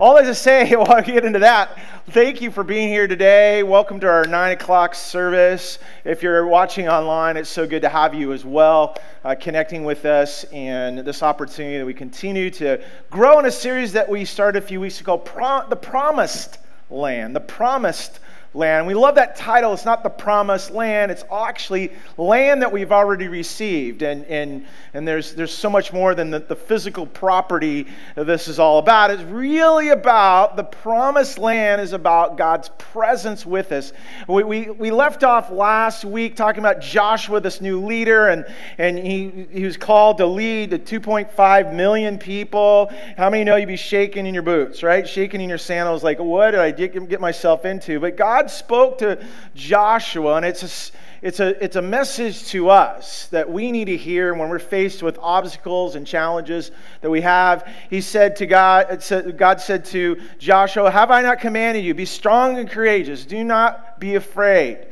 All 0.00 0.16
I 0.16 0.22
just 0.22 0.40
say 0.40 0.74
while 0.76 0.92
I 0.92 1.02
get 1.02 1.26
into 1.26 1.40
that, 1.40 1.78
thank 2.12 2.40
you 2.40 2.50
for 2.50 2.64
being 2.64 2.88
here 2.88 3.06
today. 3.06 3.62
Welcome 3.62 4.00
to 4.00 4.08
our 4.08 4.24
nine 4.24 4.52
o'clock 4.52 4.94
service. 4.94 5.78
If 6.06 6.22
you're 6.22 6.46
watching 6.46 6.88
online, 6.88 7.36
it's 7.36 7.50
so 7.50 7.66
good 7.66 7.82
to 7.82 7.90
have 7.90 8.14
you 8.14 8.32
as 8.32 8.42
well, 8.42 8.96
uh, 9.26 9.34
connecting 9.38 9.84
with 9.84 10.06
us 10.06 10.44
and 10.44 11.00
this 11.00 11.22
opportunity 11.22 11.76
that 11.76 11.84
we 11.84 11.92
continue 11.92 12.48
to 12.48 12.82
grow 13.10 13.40
in 13.40 13.44
a 13.44 13.50
series 13.50 13.92
that 13.92 14.08
we 14.08 14.24
started 14.24 14.64
a 14.64 14.66
few 14.66 14.80
weeks 14.80 15.02
ago, 15.02 15.18
Pro- 15.18 15.68
The 15.68 15.76
Promised 15.76 16.60
Land. 16.88 17.36
The 17.36 17.40
Promised 17.40 18.20
land. 18.52 18.86
We 18.86 18.94
love 18.94 19.14
that 19.14 19.36
title. 19.36 19.72
It's 19.72 19.84
not 19.84 20.02
the 20.02 20.10
promised 20.10 20.72
land, 20.72 21.10
it's 21.10 21.24
actually 21.32 21.92
land 22.16 22.62
that 22.62 22.72
we've 22.72 22.90
already 22.90 23.28
received. 23.28 24.02
And, 24.02 24.24
and, 24.26 24.66
and 24.92 25.06
there's, 25.06 25.34
there's 25.34 25.54
so 25.54 25.70
much 25.70 25.92
more 25.92 26.14
than 26.14 26.30
the, 26.30 26.40
the 26.40 26.56
physical 26.56 27.06
property 27.06 27.86
this 28.16 28.48
is 28.48 28.58
all 28.58 28.78
about. 28.78 29.10
It's 29.10 29.22
really 29.22 29.90
about 29.90 30.56
the 30.56 30.64
promised 30.64 31.38
land, 31.38 31.80
is 31.80 31.92
about 31.92 32.36
God's 32.36 32.70
presence 32.70 33.46
with 33.46 33.70
us. 33.70 33.92
We, 34.26 34.42
we, 34.42 34.70
we 34.70 34.90
left 34.90 35.22
off 35.22 35.50
last 35.50 36.04
week 36.04 36.34
talking 36.34 36.60
about 36.60 36.80
Joshua, 36.80 37.40
this 37.40 37.60
new 37.60 37.84
leader, 37.84 38.28
and, 38.28 38.44
and 38.78 38.98
he, 38.98 39.46
he 39.52 39.64
was 39.64 39.76
called 39.76 40.18
to 40.18 40.26
lead 40.26 40.70
the 40.70 40.78
2.5 40.78 41.74
million 41.74 42.18
people. 42.18 42.90
How 43.16 43.30
many 43.30 43.44
know 43.44 43.56
you'd 43.56 43.66
be 43.66 43.76
shaking 43.76 44.26
in 44.26 44.34
your 44.34 44.42
boots, 44.42 44.82
right? 44.82 45.08
Shaking 45.08 45.40
in 45.40 45.48
your 45.48 45.58
sandals, 45.58 46.02
like, 46.02 46.18
what 46.18 46.50
did 46.50 46.60
I 46.60 46.72
get 46.72 47.20
myself 47.20 47.64
into? 47.64 48.00
But 48.00 48.16
God 48.16 48.39
God 48.40 48.50
spoke 48.50 48.98
to 48.98 49.22
Joshua, 49.54 50.36
and 50.36 50.46
it's 50.46 50.62
a, 50.62 50.96
it's, 51.20 51.40
a, 51.40 51.62
it's 51.62 51.76
a 51.76 51.82
message 51.82 52.46
to 52.46 52.70
us 52.70 53.26
that 53.26 53.50
we 53.50 53.70
need 53.70 53.84
to 53.84 53.98
hear 53.98 54.32
when 54.32 54.48
we're 54.48 54.58
faced 54.58 55.02
with 55.02 55.18
obstacles 55.20 55.94
and 55.94 56.06
challenges 56.06 56.70
that 57.02 57.10
we 57.10 57.20
have. 57.20 57.70
He 57.90 58.00
said 58.00 58.36
to 58.36 58.46
God, 58.46 59.04
God 59.36 59.60
said 59.60 59.84
to 59.86 60.22
Joshua, 60.38 60.90
Have 60.90 61.10
I 61.10 61.20
not 61.20 61.40
commanded 61.40 61.84
you? 61.84 61.92
Be 61.92 62.06
strong 62.06 62.56
and 62.56 62.70
courageous. 62.70 63.26
Do 63.26 63.44
not 63.44 64.00
be 64.00 64.14
afraid. 64.14 64.86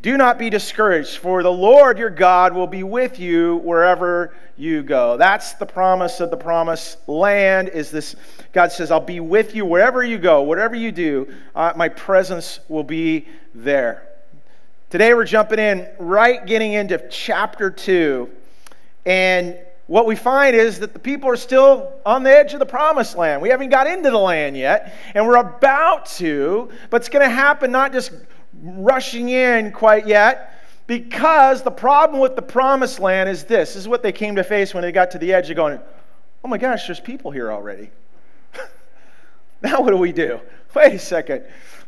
Do 0.00 0.16
not 0.16 0.36
be 0.36 0.50
discouraged, 0.50 1.18
for 1.18 1.44
the 1.44 1.52
Lord 1.52 1.98
your 1.98 2.10
God 2.10 2.52
will 2.52 2.66
be 2.66 2.82
with 2.82 3.20
you 3.20 3.58
wherever 3.58 4.34
you 4.56 4.82
go. 4.82 5.16
That's 5.16 5.54
the 5.54 5.66
promise 5.66 6.20
of 6.20 6.30
the 6.30 6.36
promised 6.36 7.08
land 7.08 7.68
is 7.68 7.90
this 7.90 8.16
God 8.52 8.70
says, 8.70 8.90
I'll 8.90 9.00
be 9.00 9.20
with 9.20 9.54
you 9.54 9.64
wherever 9.64 10.02
you 10.02 10.18
go, 10.18 10.42
whatever 10.42 10.74
you 10.74 10.92
do, 10.92 11.32
uh, 11.54 11.72
my 11.74 11.88
presence 11.88 12.60
will 12.68 12.84
be 12.84 13.26
there. 13.54 14.08
Today 14.90 15.14
we're 15.14 15.24
jumping 15.24 15.58
in, 15.58 15.88
right 15.98 16.44
getting 16.44 16.74
into 16.74 17.02
chapter 17.08 17.70
2. 17.70 18.28
And 19.06 19.58
what 19.86 20.06
we 20.06 20.16
find 20.16 20.54
is 20.54 20.80
that 20.80 20.92
the 20.92 20.98
people 20.98 21.28
are 21.30 21.36
still 21.36 21.92
on 22.04 22.22
the 22.22 22.30
edge 22.30 22.52
of 22.52 22.60
the 22.60 22.66
promised 22.66 23.16
land. 23.16 23.42
We 23.42 23.48
haven't 23.48 23.70
got 23.70 23.86
into 23.86 24.10
the 24.10 24.18
land 24.18 24.56
yet, 24.56 24.94
and 25.14 25.26
we're 25.26 25.36
about 25.36 26.06
to, 26.16 26.70
but 26.90 27.00
it's 27.00 27.08
going 27.08 27.28
to 27.28 27.34
happen 27.34 27.72
not 27.72 27.92
just 27.92 28.12
rushing 28.62 29.30
in 29.30 29.72
quite 29.72 30.06
yet. 30.06 30.51
Because 30.92 31.62
the 31.62 31.70
problem 31.70 32.20
with 32.20 32.36
the 32.36 32.42
promised 32.42 33.00
land 33.00 33.26
is 33.26 33.44
this. 33.44 33.72
This 33.72 33.76
is 33.76 33.88
what 33.88 34.02
they 34.02 34.12
came 34.12 34.36
to 34.36 34.44
face 34.44 34.74
when 34.74 34.82
they 34.82 34.92
got 34.92 35.10
to 35.12 35.18
the 35.18 35.32
edge 35.32 35.48
of 35.48 35.56
going, 35.56 35.80
oh 36.44 36.48
my 36.48 36.58
gosh, 36.58 36.86
there's 36.86 37.00
people 37.00 37.30
here 37.30 37.50
already. 37.50 37.88
now 39.62 39.80
what 39.80 39.88
do 39.88 39.96
we 39.96 40.12
do? 40.12 40.38
Wait 40.74 40.92
a 40.92 40.98
second. 40.98 41.44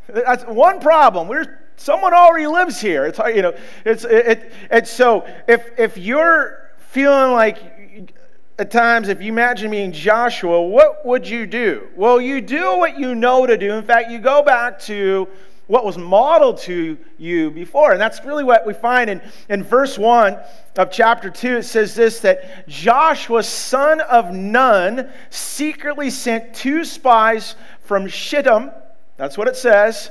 That's 0.09 0.45
one 0.45 0.81
problem. 0.81 1.31
Someone 1.77 2.15
already 2.15 2.47
lives 2.47 2.81
here. 2.81 3.05
It's, 3.05 3.19
you 3.19 3.43
know, 3.43 3.55
it's, 3.85 4.05
it, 4.05 4.27
it, 4.27 4.53
and 4.71 4.89
so 4.89 5.31
if, 5.47 5.79
if 5.79 5.99
you're 5.99 6.71
feeling 6.79 7.33
like 7.33 8.11
at 8.59 8.71
times, 8.71 9.11
if 9.11 9.21
you 9.21 9.29
imagine 9.29 9.71
being 9.71 9.93
Joshua, 9.93 10.63
what 10.63 11.05
would 11.05 11.29
you 11.29 11.47
do? 11.47 11.89
Well, 11.95 12.23
you 12.23 12.41
do 12.41 12.79
what 12.79 12.99
you 12.99 13.15
know 13.15 13.45
to 13.45 13.59
do. 13.59 13.75
In 13.75 13.85
fact, 13.85 14.11
you 14.11 14.19
go 14.19 14.43
back 14.43 14.79
to 14.85 15.29
what 15.67 15.85
was 15.85 15.97
modeled 15.97 16.59
to 16.59 16.99
you 17.19 17.51
before. 17.51 17.93
And 17.93 18.01
that's 18.01 18.25
really 18.25 18.45
what 18.45 18.67
we 18.67 18.75
find 18.75 19.09
in, 19.09 19.23
in 19.49 19.63
verse 19.63 19.99
1 19.99 20.39
of 20.77 20.91
chapter 20.91 21.31
2. 21.31 21.59
It 21.59 21.63
says 21.63 21.95
this 21.95 22.21
that 22.21 22.69
Joshua, 22.69 23.43
son 23.43 24.01
of 24.03 24.33
Nun, 24.33 25.11
secretly 25.31 26.11
sent 26.11 26.55
two 26.55 26.85
spies 26.85 27.57
from 27.81 28.07
Shittim. 28.07 28.71
That's 29.17 29.39
what 29.39 29.49
it 29.49 29.57
says. 29.57 30.11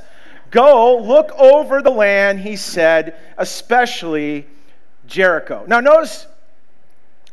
Go 0.50 0.98
look 0.98 1.32
over 1.32 1.82
the 1.82 1.90
land, 1.90 2.40
he 2.40 2.56
said, 2.56 3.16
especially 3.38 4.46
Jericho. 5.06 5.64
Now, 5.66 5.80
notice 5.80 6.26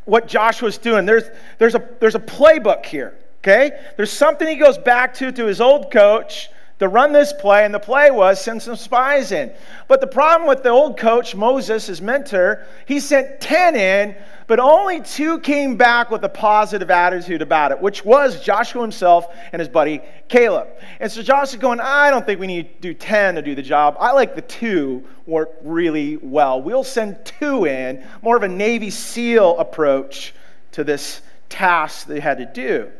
what 0.05 0.27
Joshua's 0.27 0.77
doing. 0.77 1.05
There's, 1.05 1.25
there's, 1.57 1.75
a, 1.75 1.87
there's 1.99 2.15
a 2.15 2.19
playbook 2.19 2.85
here, 2.85 3.17
okay? 3.39 3.79
There's 3.95 4.11
something 4.11 4.47
he 4.47 4.55
goes 4.55 4.77
back 4.77 5.13
to, 5.15 5.31
to 5.31 5.45
his 5.45 5.61
old 5.61 5.91
coach 5.91 6.49
to 6.81 6.87
run 6.87 7.13
this 7.13 7.31
play, 7.31 7.63
and 7.63 7.71
the 7.71 7.79
play 7.79 8.09
was 8.09 8.41
send 8.41 8.59
some 8.59 8.75
spies 8.75 9.31
in. 9.31 9.53
But 9.87 10.01
the 10.01 10.07
problem 10.07 10.49
with 10.49 10.63
the 10.63 10.69
old 10.69 10.97
coach, 10.97 11.35
Moses, 11.35 11.85
his 11.85 12.01
mentor, 12.01 12.65
he 12.87 12.99
sent 12.99 13.39
10 13.39 13.75
in, 13.75 14.15
but 14.47 14.59
only 14.59 14.99
two 14.99 15.37
came 15.41 15.77
back 15.77 16.09
with 16.09 16.23
a 16.23 16.29
positive 16.29 16.89
attitude 16.89 17.43
about 17.43 17.71
it, 17.71 17.79
which 17.79 18.03
was 18.03 18.43
Joshua 18.43 18.81
himself 18.81 19.27
and 19.53 19.59
his 19.59 19.69
buddy 19.69 20.01
Caleb. 20.27 20.69
And 20.99 21.11
so 21.11 21.21
Joshua's 21.21 21.61
going, 21.61 21.79
I 21.79 22.09
don't 22.09 22.25
think 22.25 22.39
we 22.39 22.47
need 22.47 22.73
to 22.73 22.81
do 22.81 22.95
10 22.95 23.35
to 23.35 23.43
do 23.43 23.53
the 23.53 23.61
job. 23.61 23.95
I 23.99 24.13
like 24.13 24.33
the 24.33 24.41
two 24.41 25.03
work 25.27 25.51
really 25.61 26.17
well. 26.17 26.63
We'll 26.63 26.83
send 26.83 27.23
two 27.23 27.65
in, 27.65 28.03
more 28.23 28.35
of 28.35 28.41
a 28.41 28.47
Navy 28.47 28.89
SEAL 28.89 29.59
approach 29.59 30.33
to 30.71 30.83
this 30.83 31.21
task 31.47 32.07
they 32.07 32.19
had 32.19 32.39
to 32.39 32.47
do. 32.47 32.91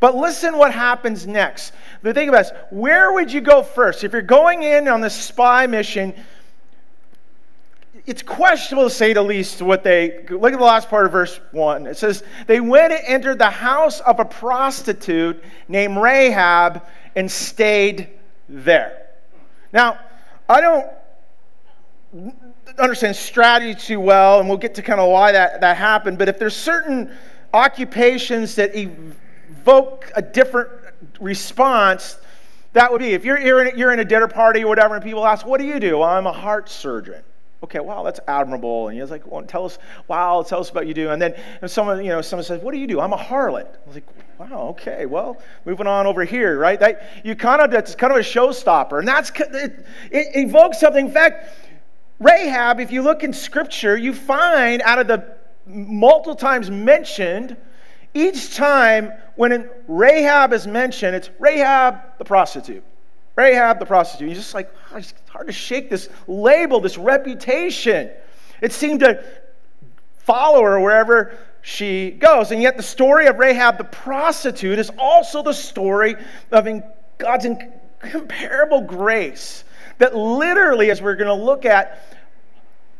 But 0.00 0.16
listen 0.16 0.56
what 0.56 0.72
happens 0.72 1.26
next. 1.26 1.72
The 2.02 2.14
thing 2.14 2.28
about 2.28 2.44
this, 2.44 2.52
where 2.70 3.12
would 3.12 3.32
you 3.32 3.40
go 3.40 3.62
first? 3.62 4.04
If 4.04 4.12
you're 4.12 4.22
going 4.22 4.62
in 4.62 4.86
on 4.86 5.00
this 5.00 5.14
spy 5.14 5.66
mission, 5.66 6.14
it's 8.08 8.22
questionable 8.22 8.88
to 8.88 8.94
say 8.94 9.12
the 9.12 9.22
least 9.22 9.60
what 9.60 9.82
they 9.82 10.24
look 10.30 10.52
at 10.52 10.58
the 10.58 10.64
last 10.64 10.88
part 10.88 11.04
of 11.04 11.12
verse 11.12 11.40
1 11.50 11.86
it 11.86 11.96
says 11.98 12.22
they 12.46 12.58
went 12.58 12.90
and 12.90 13.02
entered 13.06 13.38
the 13.38 13.50
house 13.50 14.00
of 14.00 14.18
a 14.18 14.24
prostitute 14.24 15.44
named 15.68 15.98
rahab 15.98 16.82
and 17.16 17.30
stayed 17.30 18.08
there 18.48 19.08
now 19.74 19.98
i 20.48 20.58
don't 20.60 20.86
understand 22.78 23.14
strategy 23.14 23.74
too 23.74 24.00
well 24.00 24.40
and 24.40 24.48
we'll 24.48 24.56
get 24.56 24.74
to 24.74 24.80
kind 24.80 25.00
of 25.00 25.10
why 25.10 25.30
that, 25.30 25.60
that 25.60 25.76
happened 25.76 26.16
but 26.16 26.28
if 26.28 26.38
there's 26.38 26.56
certain 26.56 27.12
occupations 27.52 28.54
that 28.54 28.74
evoke 29.68 30.10
a 30.16 30.22
different 30.22 30.70
response, 31.20 32.18
that 32.72 32.90
would 32.90 33.00
be 33.00 33.12
if 33.12 33.24
you're, 33.24 33.38
you're, 33.38 33.66
in, 33.66 33.78
you're 33.78 33.92
in 33.92 34.00
a 34.00 34.04
dinner 34.04 34.28
party 34.28 34.64
or 34.64 34.68
whatever, 34.68 34.94
and 34.94 35.04
people 35.04 35.26
ask, 35.26 35.46
What 35.46 35.60
do 35.60 35.66
you 35.66 35.80
do? 35.80 35.98
Well, 35.98 36.08
I'm 36.08 36.26
a 36.26 36.32
heart 36.32 36.68
surgeon. 36.68 37.22
Okay, 37.62 37.80
wow, 37.80 38.04
that's 38.04 38.20
admirable. 38.28 38.86
And 38.86 39.00
he's 39.00 39.10
like, 39.10 39.26
well, 39.26 39.42
tell 39.42 39.64
us, 39.64 39.80
wow, 40.06 40.42
tell 40.42 40.60
us 40.60 40.70
about 40.70 40.86
you 40.86 40.94
do. 40.94 41.10
And 41.10 41.20
then 41.20 41.34
someone, 41.66 42.04
you 42.04 42.10
know, 42.10 42.20
someone 42.20 42.44
says, 42.44 42.62
what 42.62 42.72
do 42.72 42.78
you 42.78 42.86
do? 42.86 43.00
I'm 43.00 43.12
a 43.12 43.16
harlot. 43.16 43.66
I 43.66 43.84
was 43.84 43.96
like, 43.96 44.06
wow, 44.38 44.68
okay, 44.68 45.06
well, 45.06 45.42
moving 45.64 45.88
on 45.88 46.06
over 46.06 46.22
here, 46.22 46.56
right? 46.56 46.78
That, 46.78 47.02
you 47.24 47.34
kind 47.34 47.60
of, 47.60 47.72
that's 47.72 47.96
kind 47.96 48.12
of 48.12 48.18
a 48.18 48.22
showstopper. 48.22 49.00
And 49.00 49.08
that's, 49.08 49.32
it, 49.40 49.84
it 50.12 50.36
evokes 50.36 50.78
something. 50.78 51.06
In 51.06 51.12
fact, 51.12 51.52
Rahab, 52.20 52.78
if 52.78 52.92
you 52.92 53.02
look 53.02 53.24
in 53.24 53.32
scripture, 53.32 53.96
you 53.96 54.14
find 54.14 54.80
out 54.82 55.00
of 55.00 55.08
the 55.08 55.26
multiple 55.66 56.36
times 56.36 56.70
mentioned, 56.70 57.56
each 58.14 58.54
time 58.56 59.12
when 59.36 59.68
Rahab 59.86 60.52
is 60.52 60.66
mentioned, 60.66 61.14
it's 61.14 61.30
Rahab 61.38 62.00
the 62.18 62.24
prostitute. 62.24 62.84
Rahab 63.36 63.78
the 63.78 63.86
prostitute. 63.86 64.28
You're 64.28 64.36
just 64.36 64.54
like, 64.54 64.72
oh, 64.92 64.96
it's 64.96 65.14
hard 65.28 65.46
to 65.46 65.52
shake 65.52 65.90
this 65.90 66.08
label, 66.26 66.80
this 66.80 66.98
reputation. 66.98 68.10
It 68.60 68.72
seemed 68.72 69.00
to 69.00 69.22
follow 70.18 70.62
her 70.62 70.80
wherever 70.80 71.38
she 71.62 72.10
goes. 72.10 72.50
And 72.50 72.60
yet, 72.60 72.76
the 72.76 72.82
story 72.82 73.26
of 73.26 73.38
Rahab 73.38 73.78
the 73.78 73.84
prostitute 73.84 74.78
is 74.78 74.90
also 74.98 75.42
the 75.42 75.52
story 75.52 76.16
of 76.50 76.66
God's 77.18 77.44
incomparable 77.44 78.80
grace. 78.80 79.64
That 79.98 80.16
literally, 80.16 80.90
as 80.90 81.00
we're 81.00 81.16
going 81.16 81.28
to 81.28 81.44
look 81.44 81.64
at, 81.64 82.02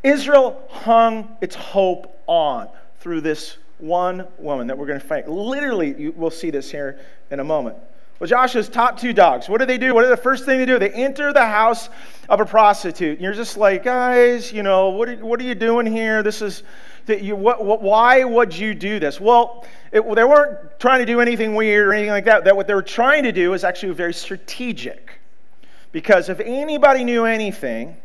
Israel 0.03 0.63
hung 0.71 1.37
its 1.41 1.55
hope 1.55 2.23
on 2.27 2.69
through 3.01 3.23
this 3.23 3.57
one 3.79 4.27
woman 4.39 4.67
that 4.67 4.77
we're 4.77 4.87
going 4.87 5.01
to 5.01 5.07
fight. 5.07 5.29
Literally, 5.29 5.95
you, 6.01 6.13
we'll 6.17 6.31
see 6.31 6.51
this 6.51 6.71
here 6.71 6.99
in 7.31 7.41
a 7.41 7.45
moment. 7.45 7.77
Well, 8.19 8.29
Joshua's 8.29 8.69
top 8.69 8.99
two 8.99 9.13
dogs. 9.13 9.49
What 9.49 9.61
do 9.61 9.67
they 9.67 9.79
do? 9.79 9.95
What 9.95 10.05
are 10.05 10.09
the 10.09 10.17
first 10.17 10.45
thing 10.45 10.59
they 10.59 10.67
do? 10.67 10.79
They 10.79 10.91
enter 10.91 11.33
the 11.33 11.47
house 11.47 11.89
of 12.29 12.41
a 12.41 12.45
prostitute. 12.45 13.19
And 13.19 13.21
you're 13.21 13.33
just 13.33 13.57
like, 13.57 13.85
guys, 13.85 14.53
you 14.53 14.65
know, 14.65 14.89
what 14.89 15.09
are, 15.09 15.17
what 15.25 15.41
are 15.41 15.45
you 15.45 15.55
doing 15.55 15.87
here? 15.87 16.25
This 16.25 16.43
is, 16.43 16.65
that 17.07 17.23
you, 17.23 17.37
what, 17.37 17.65
what, 17.65 17.81
why 17.81 18.25
would 18.25 18.57
you 18.57 18.75
do 18.75 18.99
this? 18.99 19.21
Well, 19.21 19.65
it, 19.93 20.01
they 20.15 20.25
weren't 20.25 20.79
trying 20.79 20.99
to 20.99 21.07
do 21.07 21.21
anything 21.21 21.55
weird 21.55 21.89
or 21.89 21.93
anything 21.93 22.11
like 22.11 22.25
that. 22.27 22.45
That 22.45 22.57
what 22.57 22.67
they 22.67 22.75
were 22.75 22.83
trying 22.83 23.23
to 23.23 23.33
do 23.33 23.55
is 23.55 23.65
actually 23.65 23.95
very 23.95 24.15
strategic. 24.15 25.21
Because 25.91 26.29
if 26.29 26.41
anybody 26.41 27.05
knew 27.05 27.25
anything, 27.25 27.97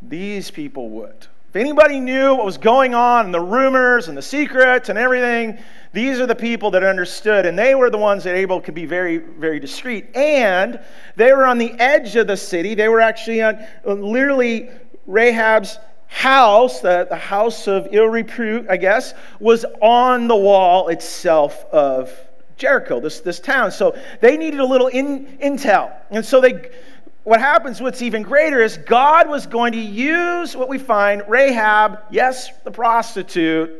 these 0.00 0.50
people 0.50 0.90
would 0.90 1.26
If 1.54 1.60
anybody 1.60 2.00
knew 2.00 2.34
what 2.34 2.44
was 2.44 2.58
going 2.58 2.96
on 2.96 3.26
and 3.26 3.32
the 3.32 3.38
rumors 3.40 4.08
and 4.08 4.18
the 4.18 4.22
secrets 4.22 4.88
and 4.88 4.98
everything, 4.98 5.56
these 5.92 6.18
are 6.18 6.26
the 6.26 6.34
people 6.34 6.72
that 6.72 6.82
understood, 6.82 7.46
and 7.46 7.56
they 7.56 7.76
were 7.76 7.90
the 7.90 7.96
ones 7.96 8.24
that 8.24 8.34
able 8.34 8.60
could 8.60 8.74
be 8.74 8.86
very, 8.86 9.18
very 9.18 9.60
discreet. 9.60 10.16
And 10.16 10.80
they 11.14 11.32
were 11.32 11.46
on 11.46 11.58
the 11.58 11.70
edge 11.78 12.16
of 12.16 12.26
the 12.26 12.36
city. 12.36 12.74
They 12.74 12.88
were 12.88 13.00
actually 13.00 13.40
on 13.40 13.64
uh, 13.86 13.92
literally 13.92 14.68
Rahab's 15.06 15.78
house, 16.08 16.80
the, 16.80 17.06
the 17.08 17.14
house 17.14 17.68
of 17.68 17.86
ill 17.92 18.06
repute, 18.06 18.66
I 18.68 18.76
guess, 18.76 19.14
was 19.38 19.64
on 19.80 20.26
the 20.26 20.34
wall 20.34 20.88
itself 20.88 21.66
of 21.66 22.12
Jericho, 22.56 22.98
this, 22.98 23.20
this 23.20 23.38
town. 23.38 23.70
So 23.70 23.96
they 24.20 24.36
needed 24.36 24.58
a 24.58 24.66
little 24.66 24.88
in, 24.88 25.38
intel. 25.38 25.92
And 26.10 26.26
so 26.26 26.40
they 26.40 26.68
what 27.24 27.40
happens, 27.40 27.80
what's 27.80 28.02
even 28.02 28.22
greater, 28.22 28.60
is 28.60 28.76
God 28.76 29.28
was 29.28 29.46
going 29.46 29.72
to 29.72 29.80
use 29.80 30.54
what 30.54 30.68
we 30.68 30.78
find 30.78 31.22
Rahab, 31.26 32.00
yes, 32.10 32.50
the 32.64 32.70
prostitute, 32.70 33.70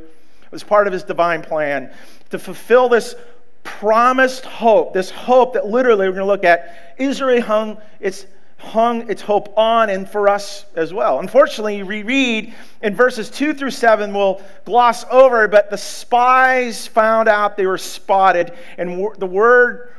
was 0.50 0.62
part 0.62 0.86
of 0.86 0.92
his 0.92 1.04
divine 1.04 1.42
plan 1.42 1.92
to 2.30 2.38
fulfill 2.38 2.88
this 2.88 3.14
promised 3.62 4.44
hope, 4.44 4.94
this 4.94 5.10
hope 5.10 5.54
that 5.54 5.66
literally 5.66 6.06
we're 6.08 6.14
going 6.14 6.26
to 6.26 6.26
look 6.26 6.44
at. 6.44 6.94
Israel 6.98 7.42
hung 7.42 7.78
its 8.00 8.26
hung 8.58 9.10
its 9.10 9.20
hope 9.20 9.52
on 9.58 9.90
and 9.90 10.08
for 10.08 10.26
us 10.26 10.64
as 10.74 10.90
well. 10.94 11.20
Unfortunately, 11.20 11.82
we 11.82 12.02
read 12.02 12.54
in 12.80 12.94
verses 12.94 13.28
2 13.28 13.52
through 13.52 13.70
7, 13.70 14.14
we'll 14.14 14.40
gloss 14.64 15.04
over, 15.10 15.46
but 15.48 15.68
the 15.68 15.76
spies 15.76 16.86
found 16.86 17.28
out 17.28 17.58
they 17.58 17.66
were 17.66 17.76
spotted, 17.76 18.54
and 18.78 19.06
the 19.18 19.26
word 19.26 19.92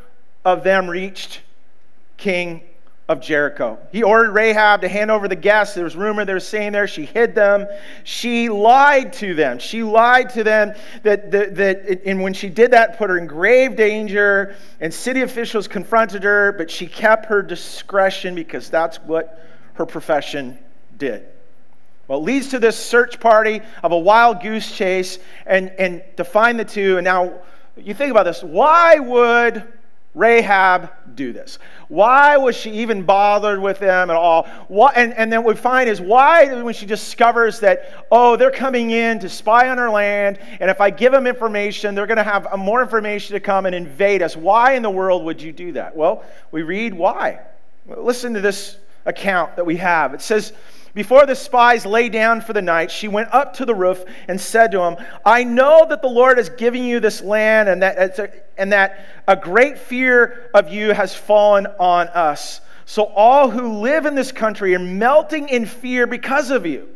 of 0.44 0.64
them 0.64 0.90
reached 0.90 1.42
King 2.18 2.64
of 3.08 3.22
Jericho. 3.22 3.78
He 3.92 4.02
ordered 4.02 4.32
Rahab 4.32 4.82
to 4.82 4.88
hand 4.88 5.12
over 5.12 5.28
the 5.28 5.36
guests. 5.36 5.76
There 5.76 5.84
was 5.84 5.96
rumor 5.96 6.26
they 6.26 6.34
were 6.34 6.40
staying 6.40 6.72
there. 6.72 6.88
She 6.88 7.06
hid 7.06 7.36
them. 7.36 7.68
She 8.04 8.50
lied 8.50 9.14
to 9.14 9.36
them. 9.36 9.60
She 9.60 9.84
lied 9.84 10.32
to 10.32 10.44
them 10.44 10.74
that, 11.04 11.30
that, 11.32 11.56
that 11.56 12.02
and 12.06 12.22
when 12.22 12.34
she 12.34 12.50
did 12.50 12.72
that, 12.72 12.98
put 12.98 13.12
her 13.12 13.18
in 13.18 13.28
grave 13.28 13.76
danger. 13.76 14.56
And 14.80 14.92
city 14.92 15.22
officials 15.22 15.68
confronted 15.68 16.24
her, 16.24 16.54
but 16.54 16.72
she 16.72 16.88
kept 16.88 17.28
her 17.28 17.44
discretion 17.44 18.34
because 18.34 18.70
that's 18.70 18.98
what 18.98 19.40
her 19.76 19.86
profession 19.86 20.58
did. 20.98 21.28
Well, 22.08 22.20
it 22.20 22.24
leads 22.24 22.50
to 22.50 22.60
this 22.60 22.78
search 22.78 23.20
party 23.20 23.62
of 23.84 23.92
a 23.92 23.98
wild 23.98 24.42
goose 24.42 24.76
chase 24.76 25.20
and, 25.46 25.70
and 25.78 26.04
to 26.18 26.24
find 26.24 26.60
the 26.60 26.66
two. 26.66 26.98
And 26.98 27.06
now 27.06 27.34
you 27.78 27.94
think 27.94 28.10
about 28.10 28.24
this. 28.24 28.42
Why 28.42 28.98
would 28.98 29.72
Rahab 30.16 30.90
do 31.14 31.34
this? 31.34 31.60
Why 31.90 32.38
was 32.38 32.56
she 32.56 32.72
even 32.72 33.04
bothered 33.04 33.62
with 33.62 33.80
them 33.80 34.10
at 34.10 34.16
all? 34.16 34.48
What, 34.70 34.96
and, 34.96 35.14
and 35.14 35.32
then 35.32 35.44
what 35.44 35.56
we 35.56 35.62
find 35.62 35.90
is 35.90 36.00
why, 36.00 36.64
when 36.64 36.74
she 36.74 36.86
discovers 36.86 37.60
that, 37.60 38.06
oh, 38.10 38.38
they're 38.38 38.50
coming 38.50 38.92
in 38.92 39.20
to 39.20 39.30
spy 39.30 39.70
on 39.70 39.78
our 39.78 39.92
land, 39.92 40.40
and 40.60 40.72
if 40.72 40.80
I 40.80 40.90
give 40.90 41.12
them 41.12 41.28
information, 41.28 41.94
they're 41.94 42.08
going 42.08 42.18
to 42.18 42.24
have 42.24 42.48
uh, 42.48 42.56
more 42.56 42.82
information 42.82 43.34
to 43.34 43.42
come 43.42 43.66
and 43.66 43.76
invade 43.76 44.22
us. 44.22 44.38
Why 44.38 44.74
in 44.74 44.84
the 44.84 44.90
world 44.90 45.26
would 45.26 45.42
you 45.42 45.52
do 45.52 45.74
that? 45.74 45.96
Well, 45.96 46.24
we 46.52 46.64
read 46.64 46.94
why. 46.94 47.42
Listen 47.86 48.34
to 48.34 48.42
this 48.42 48.78
account 49.06 49.58
that 49.58 49.66
we 49.66 49.76
have. 49.76 50.14
It 50.14 50.22
says, 50.22 50.54
before 50.96 51.26
the 51.26 51.36
spies 51.36 51.86
lay 51.86 52.08
down 52.08 52.40
for 52.40 52.54
the 52.54 52.62
night, 52.62 52.90
she 52.90 53.10
went 53.10 53.32
up 53.34 53.54
to 53.56 53.66
the 53.66 53.76
roof 53.76 54.06
and 54.30 54.40
said 54.40 54.72
to 54.72 54.82
him, 54.82 54.96
I 55.26 55.44
know 55.44 55.86
that 55.90 56.02
the 56.02 56.08
Lord 56.08 56.40
is 56.40 56.48
giving 56.48 56.86
you 56.86 57.02
this 57.02 57.22
land 57.22 57.68
and 57.68 57.84
that, 57.84 58.18
a, 58.18 58.32
and 58.58 58.72
that 58.72 59.06
a 59.28 59.36
great 59.36 59.78
fear 59.78 60.50
of 60.54 60.70
you 60.70 60.94
has 60.94 61.14
fallen 61.14 61.68
on 61.80 62.08
us. 62.08 62.62
So 62.86 63.04
all 63.04 63.50
who 63.50 63.80
live 63.80 64.06
in 64.06 64.16
this 64.16 64.32
country 64.32 64.74
are 64.74 64.80
melting 64.80 65.50
in 65.50 65.66
fear 65.66 66.08
because 66.08 66.50
of 66.50 66.66
you. 66.66 66.88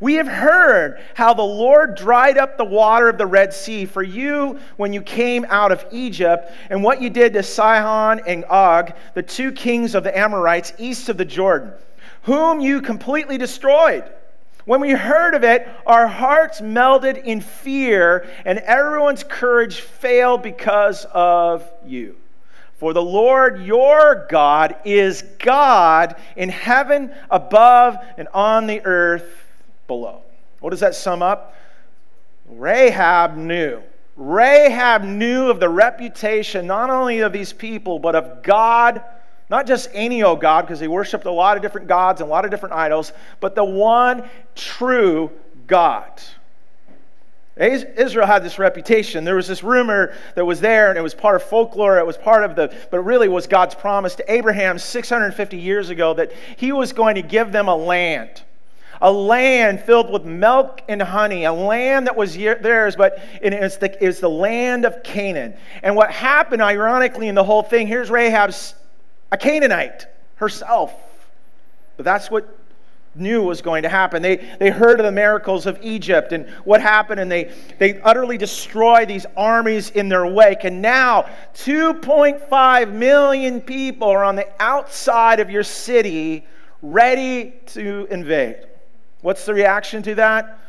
We 0.00 0.14
have 0.14 0.26
heard 0.26 1.00
how 1.14 1.32
the 1.32 1.42
Lord 1.42 1.94
dried 1.94 2.36
up 2.36 2.58
the 2.58 2.64
water 2.64 3.08
of 3.08 3.16
the 3.16 3.26
Red 3.26 3.54
Sea 3.54 3.86
for 3.86 4.02
you 4.02 4.58
when 4.76 4.92
you 4.92 5.00
came 5.00 5.46
out 5.48 5.72
of 5.72 5.86
Egypt, 5.92 6.52
and 6.68 6.82
what 6.82 7.00
you 7.00 7.08
did 7.08 7.32
to 7.34 7.42
Sihon 7.42 8.20
and 8.26 8.44
Og, 8.46 8.92
the 9.14 9.22
two 9.22 9.52
kings 9.52 9.94
of 9.94 10.04
the 10.04 10.16
Amorites 10.18 10.74
east 10.78 11.08
of 11.08 11.16
the 11.16 11.24
Jordan 11.24 11.72
whom 12.22 12.60
you 12.60 12.80
completely 12.80 13.38
destroyed. 13.38 14.04
When 14.64 14.80
we 14.80 14.90
heard 14.90 15.34
of 15.34 15.44
it, 15.44 15.68
our 15.86 16.08
hearts 16.08 16.60
melted 16.60 17.18
in 17.18 17.40
fear, 17.40 18.28
and 18.44 18.58
everyone's 18.58 19.22
courage 19.22 19.80
failed 19.80 20.42
because 20.42 21.06
of 21.12 21.70
you. 21.84 22.16
For 22.78 22.92
the 22.92 23.02
Lord 23.02 23.62
your 23.62 24.26
God 24.28 24.76
is 24.84 25.22
God 25.38 26.16
in 26.36 26.48
heaven 26.48 27.14
above 27.30 27.96
and 28.18 28.28
on 28.34 28.66
the 28.66 28.84
earth 28.84 29.46
below. 29.86 30.22
What 30.60 30.70
does 30.70 30.80
that 30.80 30.94
sum 30.94 31.22
up? 31.22 31.54
Rahab 32.48 33.36
knew. 33.36 33.82
Rahab 34.16 35.04
knew 35.04 35.48
of 35.48 35.60
the 35.60 35.68
reputation 35.68 36.66
not 36.66 36.90
only 36.90 37.20
of 37.20 37.32
these 37.32 37.52
people, 37.52 37.98
but 37.98 38.14
of 38.14 38.42
God 38.42 39.02
not 39.48 39.66
just 39.66 39.88
any 39.92 40.22
old 40.22 40.40
God, 40.40 40.62
because 40.62 40.80
they 40.80 40.88
worshiped 40.88 41.24
a 41.24 41.30
lot 41.30 41.56
of 41.56 41.62
different 41.62 41.86
gods 41.86 42.20
and 42.20 42.28
a 42.28 42.30
lot 42.30 42.44
of 42.44 42.50
different 42.50 42.74
idols, 42.74 43.12
but 43.40 43.54
the 43.54 43.64
one 43.64 44.28
true 44.54 45.30
God. 45.66 46.10
Israel 47.56 48.26
had 48.26 48.44
this 48.44 48.58
reputation. 48.58 49.24
There 49.24 49.36
was 49.36 49.48
this 49.48 49.62
rumor 49.62 50.12
that 50.34 50.44
was 50.44 50.60
there, 50.60 50.90
and 50.90 50.98
it 50.98 51.02
was 51.02 51.14
part 51.14 51.36
of 51.36 51.42
folklore. 51.42 51.98
It 51.98 52.06
was 52.06 52.18
part 52.18 52.44
of 52.44 52.54
the, 52.54 52.74
but 52.90 52.98
it 52.98 53.02
really 53.02 53.28
was 53.28 53.46
God's 53.46 53.74
promise 53.74 54.14
to 54.16 54.32
Abraham 54.32 54.78
650 54.78 55.56
years 55.56 55.88
ago 55.88 56.12
that 56.14 56.32
he 56.56 56.72
was 56.72 56.92
going 56.92 57.14
to 57.14 57.22
give 57.22 57.52
them 57.52 57.68
a 57.68 57.74
land. 57.74 58.42
A 59.00 59.10
land 59.10 59.80
filled 59.80 60.10
with 60.10 60.24
milk 60.24 60.82
and 60.88 61.00
honey, 61.00 61.44
a 61.44 61.52
land 61.52 62.06
that 62.06 62.16
was 62.16 62.34
theirs, 62.34 62.96
but 62.96 63.22
it's 63.40 63.76
the, 63.76 64.04
it's 64.04 64.20
the 64.20 64.30
land 64.30 64.84
of 64.84 65.02
Canaan. 65.02 65.54
And 65.82 65.96
what 65.96 66.10
happened, 66.10 66.62
ironically, 66.62 67.28
in 67.28 67.34
the 67.34 67.44
whole 67.44 67.62
thing, 67.62 67.86
here's 67.86 68.10
Rahab's 68.10 68.74
a 69.30 69.36
Canaanite 69.36 70.06
herself. 70.36 70.92
But 71.96 72.04
that's 72.04 72.30
what 72.30 72.56
knew 73.18 73.42
was 73.42 73.62
going 73.62 73.82
to 73.82 73.88
happen. 73.88 74.22
They, 74.22 74.36
they 74.58 74.70
heard 74.70 75.00
of 75.00 75.06
the 75.06 75.12
miracles 75.12 75.66
of 75.66 75.78
Egypt 75.82 76.32
and 76.32 76.48
what 76.64 76.80
happened, 76.80 77.20
and 77.20 77.30
they, 77.30 77.52
they 77.78 78.00
utterly 78.00 78.38
destroy 78.38 79.06
these 79.06 79.26
armies 79.36 79.90
in 79.90 80.08
their 80.08 80.26
wake. 80.26 80.64
And 80.64 80.82
now, 80.82 81.28
2.5 81.54 82.92
million 82.92 83.60
people 83.60 84.08
are 84.08 84.24
on 84.24 84.36
the 84.36 84.48
outside 84.60 85.40
of 85.40 85.50
your 85.50 85.64
city 85.64 86.46
ready 86.82 87.54
to 87.66 88.06
invade. 88.10 88.66
What's 89.22 89.46
the 89.46 89.54
reaction 89.54 90.02
to 90.04 90.14
that? 90.16 90.60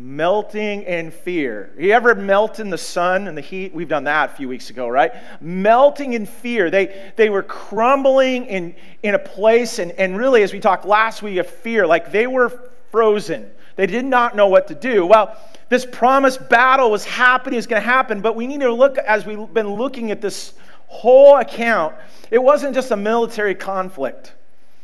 Melting 0.00 0.82
in 0.84 1.10
fear. 1.10 1.70
You 1.78 1.92
ever 1.92 2.14
melt 2.14 2.58
in 2.58 2.70
the 2.70 2.78
sun 2.78 3.28
and 3.28 3.36
the 3.36 3.42
heat? 3.42 3.74
We've 3.74 3.88
done 3.88 4.04
that 4.04 4.30
a 4.30 4.32
few 4.34 4.48
weeks 4.48 4.70
ago, 4.70 4.88
right? 4.88 5.12
Melting 5.40 6.14
in 6.14 6.24
fear. 6.24 6.70
They, 6.70 7.12
they 7.16 7.28
were 7.28 7.42
crumbling 7.42 8.46
in, 8.46 8.74
in 9.02 9.14
a 9.14 9.18
place, 9.18 9.78
and, 9.78 9.92
and 9.92 10.16
really, 10.16 10.42
as 10.42 10.52
we 10.52 10.60
talked 10.60 10.86
last 10.86 11.22
week, 11.22 11.36
of 11.36 11.46
fear, 11.46 11.86
like 11.86 12.12
they 12.12 12.26
were 12.26 12.70
frozen. 12.90 13.50
They 13.76 13.86
did 13.86 14.04
not 14.04 14.34
know 14.34 14.48
what 14.48 14.68
to 14.68 14.74
do. 14.74 15.04
Well, 15.04 15.36
this 15.68 15.86
promised 15.86 16.48
battle 16.48 16.90
was 16.90 17.04
happening, 17.04 17.58
is 17.58 17.66
going 17.66 17.82
to 17.82 17.88
happen, 17.88 18.20
but 18.20 18.34
we 18.34 18.46
need 18.46 18.60
to 18.60 18.72
look, 18.72 18.96
as 18.98 19.26
we've 19.26 19.52
been 19.52 19.74
looking 19.74 20.10
at 20.10 20.20
this 20.20 20.54
whole 20.86 21.36
account, 21.36 21.94
it 22.30 22.42
wasn't 22.42 22.74
just 22.74 22.90
a 22.90 22.96
military 22.96 23.54
conflict. 23.54 24.34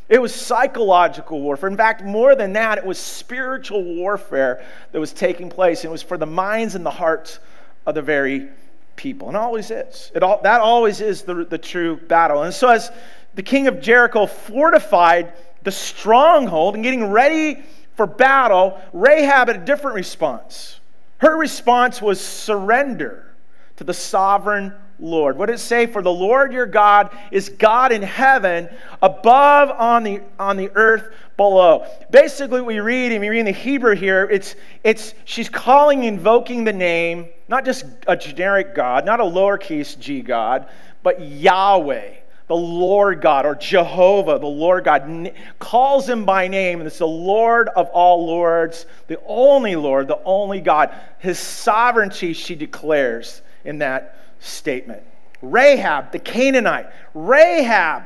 It 0.08 0.22
was 0.22 0.32
psychological 0.34 1.40
warfare. 1.40 1.68
In 1.68 1.76
fact, 1.76 2.04
more 2.04 2.36
than 2.36 2.52
that, 2.52 2.78
it 2.78 2.86
was 2.86 2.98
spiritual 2.98 3.82
warfare 3.82 4.64
that 4.92 5.00
was 5.00 5.12
taking 5.12 5.50
place. 5.50 5.80
And 5.80 5.90
it 5.90 5.92
was 5.92 6.02
for 6.02 6.16
the 6.16 6.26
minds 6.26 6.74
and 6.76 6.86
the 6.86 6.90
hearts 6.90 7.40
of 7.86 7.94
the 7.96 8.02
very 8.02 8.48
people. 8.94 9.28
And 9.28 9.36
always 9.36 9.70
is. 9.70 10.12
It 10.14 10.22
all, 10.22 10.40
that 10.42 10.60
always 10.60 11.00
is 11.00 11.22
the, 11.22 11.44
the 11.44 11.58
true 11.58 11.96
battle. 11.96 12.42
And 12.42 12.54
so, 12.54 12.68
as 12.68 12.92
the 13.34 13.42
king 13.42 13.66
of 13.66 13.80
Jericho 13.80 14.26
fortified 14.26 15.32
the 15.64 15.72
stronghold 15.72 16.74
and 16.74 16.84
getting 16.84 17.10
ready 17.10 17.64
for 17.96 18.06
battle, 18.06 18.80
Rahab 18.92 19.48
had 19.48 19.56
a 19.56 19.64
different 19.64 19.96
response. 19.96 20.80
Her 21.18 21.36
response 21.36 22.00
was 22.00 22.20
surrender 22.20 23.34
to 23.76 23.84
the 23.84 23.94
sovereign 23.94 24.72
Lord. 24.98 25.36
What 25.36 25.46
does 25.46 25.60
it 25.60 25.64
say? 25.64 25.86
For 25.86 26.02
the 26.02 26.12
Lord 26.12 26.52
your 26.52 26.66
God 26.66 27.10
is 27.30 27.48
God 27.48 27.92
in 27.92 28.02
heaven, 28.02 28.68
above 29.02 29.70
on 29.70 30.02
the, 30.02 30.22
on 30.38 30.56
the 30.56 30.70
earth 30.74 31.14
below. 31.36 31.86
Basically, 32.10 32.62
we 32.62 32.80
read, 32.80 33.12
and 33.12 33.20
we 33.20 33.28
read 33.28 33.40
in 33.40 33.46
the 33.46 33.52
Hebrew 33.52 33.94
here, 33.94 34.28
it's, 34.30 34.54
it's 34.84 35.14
she's 35.24 35.48
calling, 35.48 36.04
invoking 36.04 36.64
the 36.64 36.72
name, 36.72 37.28
not 37.48 37.64
just 37.64 37.84
a 38.06 38.16
generic 38.16 38.74
God, 38.74 39.04
not 39.04 39.20
a 39.20 39.24
lowercase 39.24 39.98
g 39.98 40.22
God, 40.22 40.68
but 41.02 41.20
Yahweh 41.20 42.14
the 42.48 42.56
Lord 42.56 43.20
God, 43.20 43.44
or 43.44 43.56
Jehovah, 43.56 44.38
the 44.38 44.46
Lord 44.46 44.84
God, 44.84 45.32
calls 45.58 46.08
him 46.08 46.24
by 46.24 46.46
name, 46.46 46.78
and 46.78 46.86
it's 46.86 46.98
the 46.98 47.06
Lord 47.06 47.68
of 47.70 47.88
all 47.88 48.24
lords, 48.24 48.86
the 49.08 49.18
only 49.26 49.74
Lord, 49.74 50.06
the 50.06 50.22
only 50.24 50.60
God. 50.60 50.94
His 51.18 51.40
sovereignty 51.40 52.32
she 52.32 52.54
declares 52.54 53.42
in 53.64 53.78
that 53.78 54.16
statement. 54.40 55.02
Rahab, 55.42 56.12
the 56.12 56.18
Canaanite, 56.18 56.86
Rahab, 57.14 58.04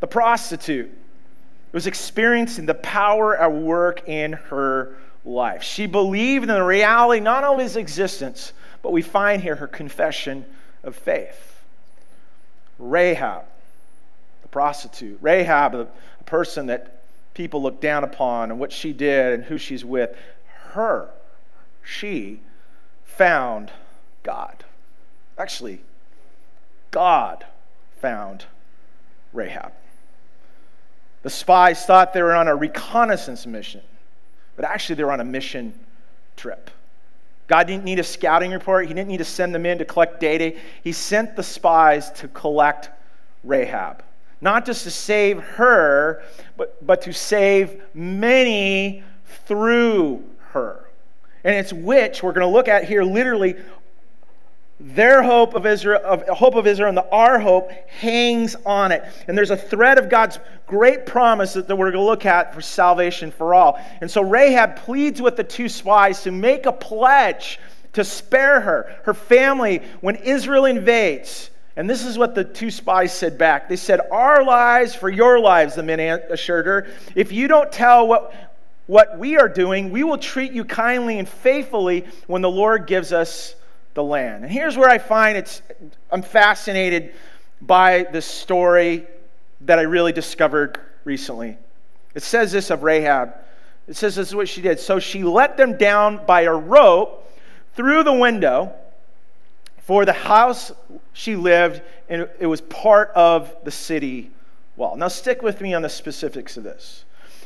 the 0.00 0.06
prostitute, 0.06 0.90
was 1.72 1.86
experiencing 1.86 2.66
the 2.66 2.74
power 2.74 3.36
at 3.36 3.52
work 3.52 4.08
in 4.08 4.32
her 4.32 4.96
life. 5.24 5.62
She 5.62 5.86
believed 5.86 6.44
in 6.44 6.54
the 6.54 6.62
reality 6.62 7.20
not 7.20 7.44
only 7.44 7.64
his 7.64 7.76
existence, 7.76 8.52
but 8.82 8.92
we 8.92 9.02
find 9.02 9.42
here 9.42 9.56
her 9.56 9.66
confession 9.66 10.44
of 10.82 10.96
faith. 10.96 11.62
Rahab, 12.78 13.44
the 14.42 14.48
prostitute, 14.48 15.18
Rahab, 15.20 15.72
the 15.72 15.88
person 16.24 16.66
that 16.66 17.02
people 17.34 17.62
look 17.62 17.80
down 17.80 18.04
upon 18.04 18.50
and 18.50 18.58
what 18.58 18.72
she 18.72 18.92
did 18.92 19.34
and 19.34 19.44
who 19.44 19.58
she's 19.58 19.84
with, 19.84 20.16
her, 20.72 21.10
she 21.82 22.40
found 23.04 23.70
God. 24.22 24.57
Actually, 25.38 25.80
God 26.90 27.46
found 28.00 28.44
Rahab. 29.32 29.72
The 31.22 31.30
spies 31.30 31.84
thought 31.84 32.12
they 32.12 32.22
were 32.22 32.34
on 32.34 32.48
a 32.48 32.56
reconnaissance 32.56 33.46
mission, 33.46 33.82
but 34.56 34.64
actually 34.64 34.96
they 34.96 35.04
were 35.04 35.12
on 35.12 35.20
a 35.20 35.24
mission 35.24 35.74
trip. 36.36 36.70
God 37.46 37.66
didn't 37.66 37.84
need 37.84 37.98
a 37.98 38.04
scouting 38.04 38.50
report. 38.50 38.86
He 38.86 38.94
didn't 38.94 39.08
need 39.08 39.18
to 39.18 39.24
send 39.24 39.54
them 39.54 39.64
in 39.64 39.78
to 39.78 39.84
collect 39.84 40.20
data. 40.20 40.56
He 40.84 40.92
sent 40.92 41.34
the 41.34 41.42
spies 41.42 42.10
to 42.12 42.28
collect 42.28 42.90
Rahab. 43.42 44.02
Not 44.40 44.66
just 44.66 44.84
to 44.84 44.90
save 44.90 45.40
her, 45.40 46.22
but, 46.56 46.84
but 46.86 47.02
to 47.02 47.12
save 47.12 47.82
many 47.94 49.02
through 49.46 50.22
her. 50.50 50.84
And 51.42 51.54
it's 51.54 51.72
which 51.72 52.22
we're 52.22 52.32
going 52.32 52.46
to 52.46 52.52
look 52.52 52.68
at 52.68 52.84
here 52.84 53.02
literally 53.02 53.56
their 54.80 55.22
hope 55.22 55.54
of 55.54 55.66
Israel, 55.66 56.00
of 56.04 56.26
hope 56.28 56.54
of 56.54 56.66
Israel, 56.66 56.88
and 56.88 56.96
the, 56.96 57.08
our 57.10 57.38
hope 57.38 57.70
hangs 57.88 58.54
on 58.64 58.92
it. 58.92 59.04
And 59.26 59.36
there's 59.36 59.50
a 59.50 59.56
thread 59.56 59.98
of 59.98 60.08
God's 60.08 60.38
great 60.66 61.04
promise 61.04 61.54
that, 61.54 61.68
we're 61.68 61.90
going 61.90 61.94
to 61.94 62.02
look 62.02 62.26
at 62.26 62.54
for 62.54 62.60
salvation 62.60 63.32
for 63.32 63.54
all. 63.54 63.80
And 64.00 64.08
so 64.10 64.22
Rahab 64.22 64.76
pleads 64.76 65.20
with 65.20 65.36
the 65.36 65.44
two 65.44 65.68
spies 65.68 66.22
to 66.22 66.30
make 66.30 66.66
a 66.66 66.72
pledge 66.72 67.58
to 67.94 68.04
spare 68.04 68.60
her, 68.60 68.96
her 69.04 69.14
family, 69.14 69.82
when 70.00 70.14
Israel 70.16 70.66
invades. 70.66 71.50
And 71.74 71.88
this 71.90 72.04
is 72.04 72.18
what 72.18 72.34
the 72.34 72.44
two 72.44 72.70
spies 72.70 73.12
said 73.12 73.38
back. 73.38 73.68
They 73.68 73.76
said, 73.76 74.00
Our 74.12 74.44
lives 74.44 74.94
for 74.94 75.08
your 75.08 75.40
lives, 75.40 75.74
the 75.74 75.82
men 75.82 76.00
assured 76.30 76.66
her. 76.66 76.86
If 77.16 77.32
you 77.32 77.48
don't 77.48 77.72
tell 77.72 78.06
what, 78.06 78.32
what 78.86 79.18
we 79.18 79.36
are 79.36 79.48
doing, 79.48 79.90
we 79.90 80.04
will 80.04 80.18
treat 80.18 80.52
you 80.52 80.64
kindly 80.64 81.18
and 81.18 81.28
faithfully 81.28 82.06
when 82.26 82.42
the 82.42 82.50
Lord 82.50 82.86
gives 82.86 83.12
us 83.12 83.54
the 83.98 84.04
land. 84.04 84.44
And 84.44 84.52
here's 84.52 84.76
where 84.76 84.88
I 84.88 84.98
find 84.98 85.36
it's, 85.36 85.60
I'm 86.12 86.22
fascinated 86.22 87.14
by 87.60 88.06
this 88.12 88.26
story 88.26 89.04
that 89.62 89.80
I 89.80 89.82
really 89.82 90.12
discovered 90.12 90.78
recently. 91.02 91.58
It 92.14 92.22
says 92.22 92.52
this 92.52 92.70
of 92.70 92.84
Rahab. 92.84 93.34
It 93.88 93.96
says 93.96 94.14
this 94.14 94.28
is 94.28 94.36
what 94.36 94.48
she 94.48 94.62
did. 94.62 94.78
So 94.78 95.00
she 95.00 95.24
let 95.24 95.56
them 95.56 95.76
down 95.76 96.24
by 96.26 96.42
a 96.42 96.52
rope 96.52 97.28
through 97.74 98.04
the 98.04 98.12
window 98.12 98.72
for 99.82 100.04
the 100.04 100.12
house 100.12 100.70
she 101.12 101.34
lived, 101.34 101.82
and 102.08 102.28
it 102.38 102.46
was 102.46 102.60
part 102.60 103.10
of 103.16 103.52
the 103.64 103.72
city 103.72 104.30
wall. 104.76 104.94
Now, 104.94 105.08
stick 105.08 105.42
with 105.42 105.60
me 105.60 105.74
on 105.74 105.82
the 105.82 105.88
specifics 105.88 106.56
of 106.56 106.62
this. 106.62 107.04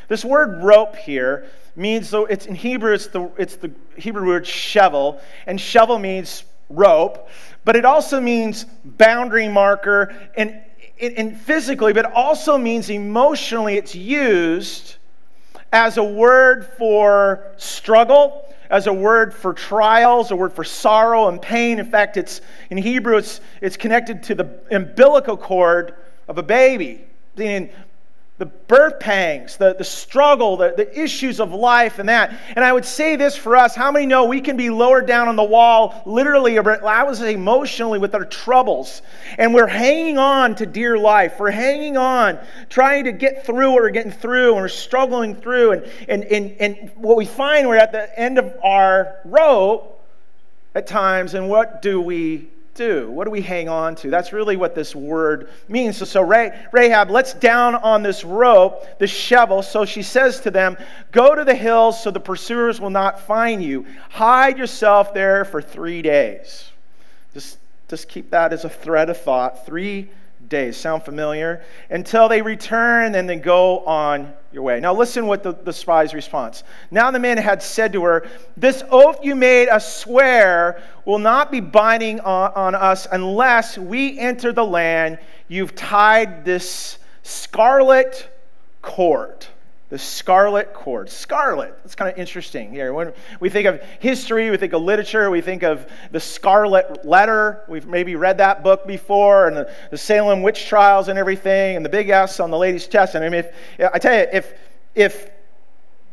This 0.09 0.25
word 0.25 0.63
rope 0.63 0.97
here 0.97 1.47
means, 1.77 2.11
though 2.11 2.27
it's 2.27 2.47
in 2.47 2.55
Hebrew, 2.55 2.93
it's 2.93 3.07
the, 3.07 3.31
it's 3.39 3.57
the 3.57 3.71
Hebrew 3.97 4.27
word 4.27 4.47
shovel, 4.47 5.21
and 5.47 5.61
shovel 5.61 5.99
means 5.99 6.45
rope, 6.69 7.29
but 7.65 7.77
it 7.77 7.85
also 7.85 8.21
means 8.21 8.67
boundary 8.85 9.49
marker, 9.49 10.15
and, 10.37 10.61
and 11.01 11.39
physically, 11.39 11.93
but 11.93 12.13
also 12.13 12.59
means 12.59 12.91
emotionally, 12.91 13.77
it's 13.77 13.95
used 13.95 14.97
as 15.73 15.97
a 15.97 16.05
word 16.05 16.67
for 16.77 17.53
struggle, 17.57 18.55
as 18.71 18.87
a 18.87 18.93
word 18.93 19.35
for 19.35 19.53
trials, 19.53 20.31
a 20.31 20.37
word 20.37 20.53
for 20.53 20.65
sorrow 20.65 21.29
and 21.29 21.41
pain. 21.41 21.79
In 21.79 21.91
fact, 21.91 22.17
it's 22.17 22.41
in 22.71 22.79
Hebrew, 22.79 23.17
it's, 23.17 23.41
it's 23.61 23.77
connected 23.77 24.23
to 24.25 24.35
the 24.35 24.51
umbilical 24.71 25.37
cord 25.37 25.95
of 26.29 26.39
a 26.39 26.43
baby. 26.43 27.05
The 28.43 28.47
birth 28.47 28.99
pangs, 28.99 29.57
the, 29.57 29.73
the 29.73 29.85
struggle, 29.85 30.57
the, 30.57 30.75
the 30.77 31.01
issues 31.01 31.39
of 31.39 31.53
life, 31.53 32.01
and 32.01 32.09
that. 32.09 32.37
And 32.57 32.65
I 32.65 32.73
would 32.73 32.85
say 32.85 33.15
this 33.15 33.37
for 33.37 33.55
us 33.55 33.77
how 33.77 33.93
many 33.93 34.05
know 34.05 34.25
we 34.25 34.41
can 34.41 34.57
be 34.57 34.69
lowered 34.69 35.07
down 35.07 35.29
on 35.29 35.37
the 35.37 35.45
wall, 35.45 36.03
literally, 36.07 36.59
I 36.59 37.05
was 37.05 37.23
emotionally 37.23 38.01
with 38.01 38.17
our 38.17 38.25
troubles, 38.25 39.03
and 39.39 39.55
we're 39.55 39.69
hanging 39.69 40.19
on 40.19 40.57
to 40.57 40.67
dear 40.67 40.99
life. 40.99 41.39
We're 41.39 41.53
hanging 41.53 41.97
on, 41.97 42.37
trying 42.69 43.05
to 43.05 43.13
get 43.13 43.47
through 43.47 43.71
what 43.71 43.83
we're 43.83 43.91
getting 43.91 44.11
through, 44.11 44.55
and 44.55 44.57
we're 44.57 44.67
struggling 44.67 45.37
through. 45.37 45.71
And, 45.75 45.85
and, 46.09 46.25
and, 46.25 46.57
and 46.59 46.91
what 46.97 47.17
we 47.17 47.27
find, 47.27 47.69
we're 47.69 47.77
at 47.77 47.93
the 47.93 48.19
end 48.19 48.39
of 48.39 48.53
our 48.65 49.21
rope 49.25 50.05
at 50.75 50.89
times, 50.89 51.35
and 51.35 51.49
what 51.49 51.81
do 51.81 52.01
we 52.01 52.49
do? 52.75 53.11
What 53.11 53.25
do 53.25 53.31
we 53.31 53.41
hang 53.41 53.69
on 53.69 53.95
to? 53.97 54.11
That's 54.11 54.33
really 54.33 54.57
what 54.57 54.75
this 54.75 54.95
word 54.95 55.49
means. 55.69 55.97
So, 55.97 56.05
so 56.05 56.23
Rahab 56.23 57.11
lets 57.11 57.35
down 57.35 57.75
on 57.75 58.03
this 58.03 58.25
rope, 58.25 58.99
the 58.99 59.07
shovel. 59.07 59.63
So 59.63 59.85
she 59.85 60.03
says 60.03 60.41
to 60.41 60.51
them, 60.51 60.77
Go 61.11 61.35
to 61.35 61.45
the 61.45 61.55
hills 61.55 62.03
so 62.03 62.11
the 62.11 62.21
pursuers 62.21 62.81
will 62.81 62.91
not 62.91 63.21
find 63.21 63.63
you. 63.63 63.87
Hide 64.11 64.59
yourself 64.59 65.15
there 65.15 65.45
for 65.45 65.61
three 65.61 66.03
days. 66.03 66.71
Just, 67.35 67.59
just 67.89 68.09
keep 68.09 68.31
that 68.31 68.53
as 68.53 68.65
a 68.65 68.71
thread 68.71 69.11
of 69.11 69.19
thought. 69.19 69.67
Three 69.67 70.09
days. 70.53 70.77
Sound 70.77 71.03
familiar? 71.03 71.65
Until 71.91 72.29
they 72.29 72.41
return 72.41 73.17
and 73.17 73.29
then 73.29 73.41
go 73.41 73.81
on 73.81 74.33
your 74.53 74.63
way. 74.63 74.79
Now, 74.79 74.95
listen 74.95 75.27
what 75.27 75.43
the, 75.43 75.53
the 75.53 75.73
spy's 75.73 76.15
response. 76.15 76.63
Now 76.93 77.11
the 77.11 77.19
man 77.19 77.39
had 77.39 77.61
said 77.61 77.93
to 77.95 78.05
her, 78.05 78.29
This 78.57 78.85
oath 78.91 79.25
you 79.25 79.35
made 79.35 79.69
us 79.69 79.97
swear 79.97 80.81
will 81.05 81.19
not 81.19 81.51
be 81.51 81.59
binding 81.59 82.21
on, 82.21 82.53
on 82.53 82.75
us 82.77 83.09
unless 83.11 83.77
we 83.77 84.17
enter 84.19 84.53
the 84.53 84.65
land 84.65 85.19
you've 85.49 85.75
tied 85.75 86.45
this 86.45 86.99
scarlet 87.23 88.29
cord 88.83 89.47
the 89.93 89.99
scarlet 89.99 90.73
cord. 90.73 91.11
Scarlet, 91.11 91.77
that's 91.83 91.95
kind 91.95 92.11
of 92.11 92.17
interesting 92.17 92.71
here. 92.71 92.95
When 92.95 93.13
we 93.41 93.51
think 93.51 93.67
of 93.67 93.83
history, 94.01 94.51
we 94.51 94.57
think 94.57 94.73
of 94.73 94.81
literature, 94.81 95.31
we 95.31 95.43
think 95.43 95.63
of 95.63 95.87
the 96.11 96.19
scarlet 96.19 97.05
letter. 97.05 97.63
We've 97.69 97.87
maybe 97.87 98.17
read 98.17 98.39
that 98.39 98.65
book 98.65 98.87
before, 98.87 99.49
and 99.49 99.55
the, 99.55 99.71
the 99.91 99.99
Salem 99.99 100.41
witch 100.41 100.67
trials 100.67 101.09
and 101.09 101.19
everything, 101.19 101.77
and 101.77 101.85
the 101.85 101.91
big 101.91 102.09
S 102.09 102.41
on 102.41 102.51
the 102.51 102.57
lady's 102.57 102.87
chest. 102.87 103.17
And 103.17 103.23
I 103.23 103.29
mean, 103.29 103.45
if, 103.45 103.91
I 103.93 103.99
tell 103.99 104.15
you, 104.15 104.27
if, 104.33 104.55
if 104.95 105.31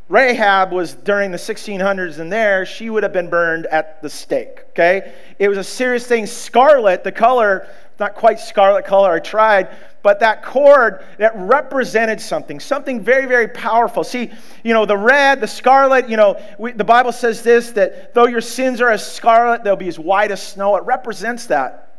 Rahab 0.09 0.73
was 0.73 0.93
during 0.93 1.31
the 1.31 1.37
1600s 1.37 2.19
and 2.19 2.29
there, 2.29 2.65
she 2.65 2.89
would 2.89 3.03
have 3.03 3.13
been 3.13 3.29
burned 3.29 3.65
at 3.67 4.01
the 4.01 4.09
stake, 4.09 4.59
okay? 4.71 5.13
It 5.39 5.47
was 5.47 5.57
a 5.57 5.63
serious 5.63 6.05
thing. 6.05 6.25
Scarlet, 6.25 7.05
the 7.05 7.13
color, 7.13 7.65
not 7.97 8.15
quite 8.15 8.41
scarlet 8.41 8.83
color, 8.83 9.13
I 9.13 9.19
tried, 9.19 9.69
but 10.01 10.19
that 10.21 10.43
cord 10.43 11.03
that 11.17 11.33
represented 11.35 12.21
something, 12.21 12.59
something 12.59 13.01
very, 13.01 13.25
very 13.25 13.47
powerful. 13.47 14.03
See, 14.03 14.31
you 14.63 14.73
know, 14.73 14.85
the 14.85 14.97
red, 14.97 15.41
the 15.41 15.47
scarlet, 15.47 16.07
you 16.07 16.17
know, 16.17 16.41
we, 16.57 16.71
the 16.71 16.83
Bible 16.85 17.11
says 17.11 17.41
this 17.43 17.71
that 17.71 18.13
though 18.13 18.27
your 18.27 18.41
sins 18.41 18.79
are 18.81 18.89
as 18.89 19.05
scarlet, 19.05 19.63
they'll 19.63 19.75
be 19.75 19.89
as 19.89 19.99
white 19.99 20.31
as 20.31 20.41
snow. 20.41 20.77
It 20.77 20.83
represents 20.85 21.47
that. 21.47 21.97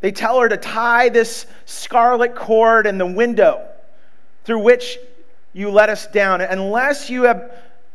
They 0.00 0.12
tell 0.12 0.38
her 0.40 0.48
to 0.50 0.58
tie 0.58 1.08
this 1.08 1.46
scarlet 1.64 2.34
cord 2.34 2.86
in 2.86 2.98
the 2.98 3.06
window 3.06 3.66
through 4.44 4.58
which 4.58 4.98
you 5.54 5.70
let 5.70 5.88
us 5.88 6.06
down. 6.06 6.42
Unless 6.42 7.08
you 7.08 7.22
have 7.22 7.50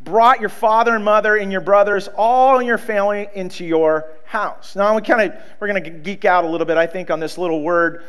brought 0.09 0.39
your 0.39 0.49
father 0.49 0.95
and 0.95 1.05
mother 1.05 1.37
and 1.37 1.51
your 1.51 1.61
brothers, 1.61 2.09
all 2.15 2.61
your 2.61 2.79
family, 2.79 3.29
into 3.35 3.63
your 3.63 4.07
house. 4.25 4.75
Now 4.75 4.95
we 4.95 5.03
kind 5.03 5.31
of 5.31 5.39
we're 5.59 5.67
going 5.67 5.83
to 5.83 5.89
geek 5.91 6.25
out 6.25 6.45
a 6.45 6.47
little 6.47 6.65
bit, 6.65 6.77
I 6.77 6.87
think, 6.87 7.11
on 7.11 7.19
this 7.19 7.37
little 7.37 7.61
word 7.61 8.03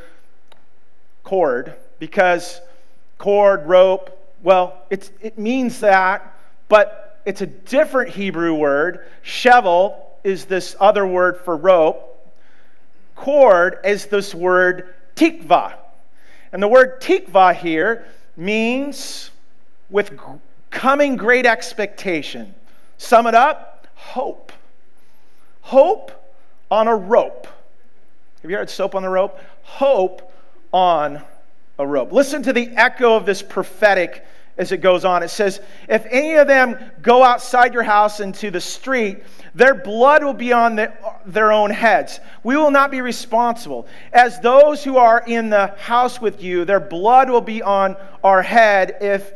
cord 1.25 1.75
because 1.99 2.61
cord, 3.19 3.67
rope, 3.67 4.17
well, 4.43 4.83
it's, 4.89 5.11
it 5.21 5.39
means 5.39 5.81
that, 5.81 6.39
but 6.69 7.21
it's 7.27 7.43
a 7.43 7.47
different 7.47 8.11
Hebrew 8.11 8.55
word. 8.55 9.07
Shevel 9.23 9.97
is 10.25 10.47
this 10.47 10.75
other 10.81 11.07
word 11.07 11.37
for 11.45 11.55
rope. 11.55 12.07
Cord 13.15 13.79
is 13.85 14.07
this 14.07 14.35
word 14.35 14.95
tikva. 15.17 15.75
And 16.53 16.63
the 16.63 16.69
word 16.69 17.03
tikva 17.03 17.55
here 17.55 18.07
means 18.39 19.31
with 19.91 20.17
coming 20.71 21.17
great 21.17 21.47
expectation. 21.47 22.55
Sum 22.99 23.27
it 23.27 23.35
up 23.35 23.81
hope. 24.01 24.53
Hope 25.61 26.11
on 26.71 26.89
a 26.89 26.97
rope. 26.97 27.47
Have 28.43 28.51
you 28.51 28.57
heard 28.57 28.71
soap 28.71 28.95
on 28.95 29.03
the 29.03 29.09
rope? 29.09 29.39
Hope 29.63 30.33
on 30.73 31.23
a 31.79 31.87
rope. 31.87 32.13
Listen 32.13 32.43
to 32.45 32.53
the 32.53 32.69
echo 32.77 33.15
of 33.15 33.27
this 33.27 33.43
prophetic 33.43 34.25
as 34.57 34.73
it 34.73 34.79
goes 34.79 35.05
on. 35.05 35.23
It 35.23 35.29
says, 35.29 35.61
If 35.89 36.07
any 36.11 36.35
of 36.35 36.47
them 36.47 36.79
go 37.03 37.23
outside 37.23 37.73
your 37.75 37.83
house 37.83 38.21
into 38.21 38.51
the 38.51 38.61
street, 38.61 39.23
their 39.55 39.75
blood 39.75 40.25
will 40.25 40.35
be 40.35 40.53
on 40.53 40.77
the, 40.77 40.93
their 41.27 41.53
own 41.53 41.71
heads. 41.71 42.21
We 42.43 42.57
will 42.57 42.71
not 42.71 42.91
be 42.91 43.01
responsible. 43.01 43.87
As 44.13 44.41
those 44.41 44.83
who 44.83 44.97
are 44.97 45.23
in 45.27 45.51
the 45.51 45.69
house 45.79 46.21
with 46.21 46.43
you, 46.43 46.65
their 46.65 46.81
blood 46.81 47.31
will 47.31 47.41
be 47.41 47.63
on 47.63 47.97
our 48.25 48.43
head 48.43 48.97
if, 49.01 49.33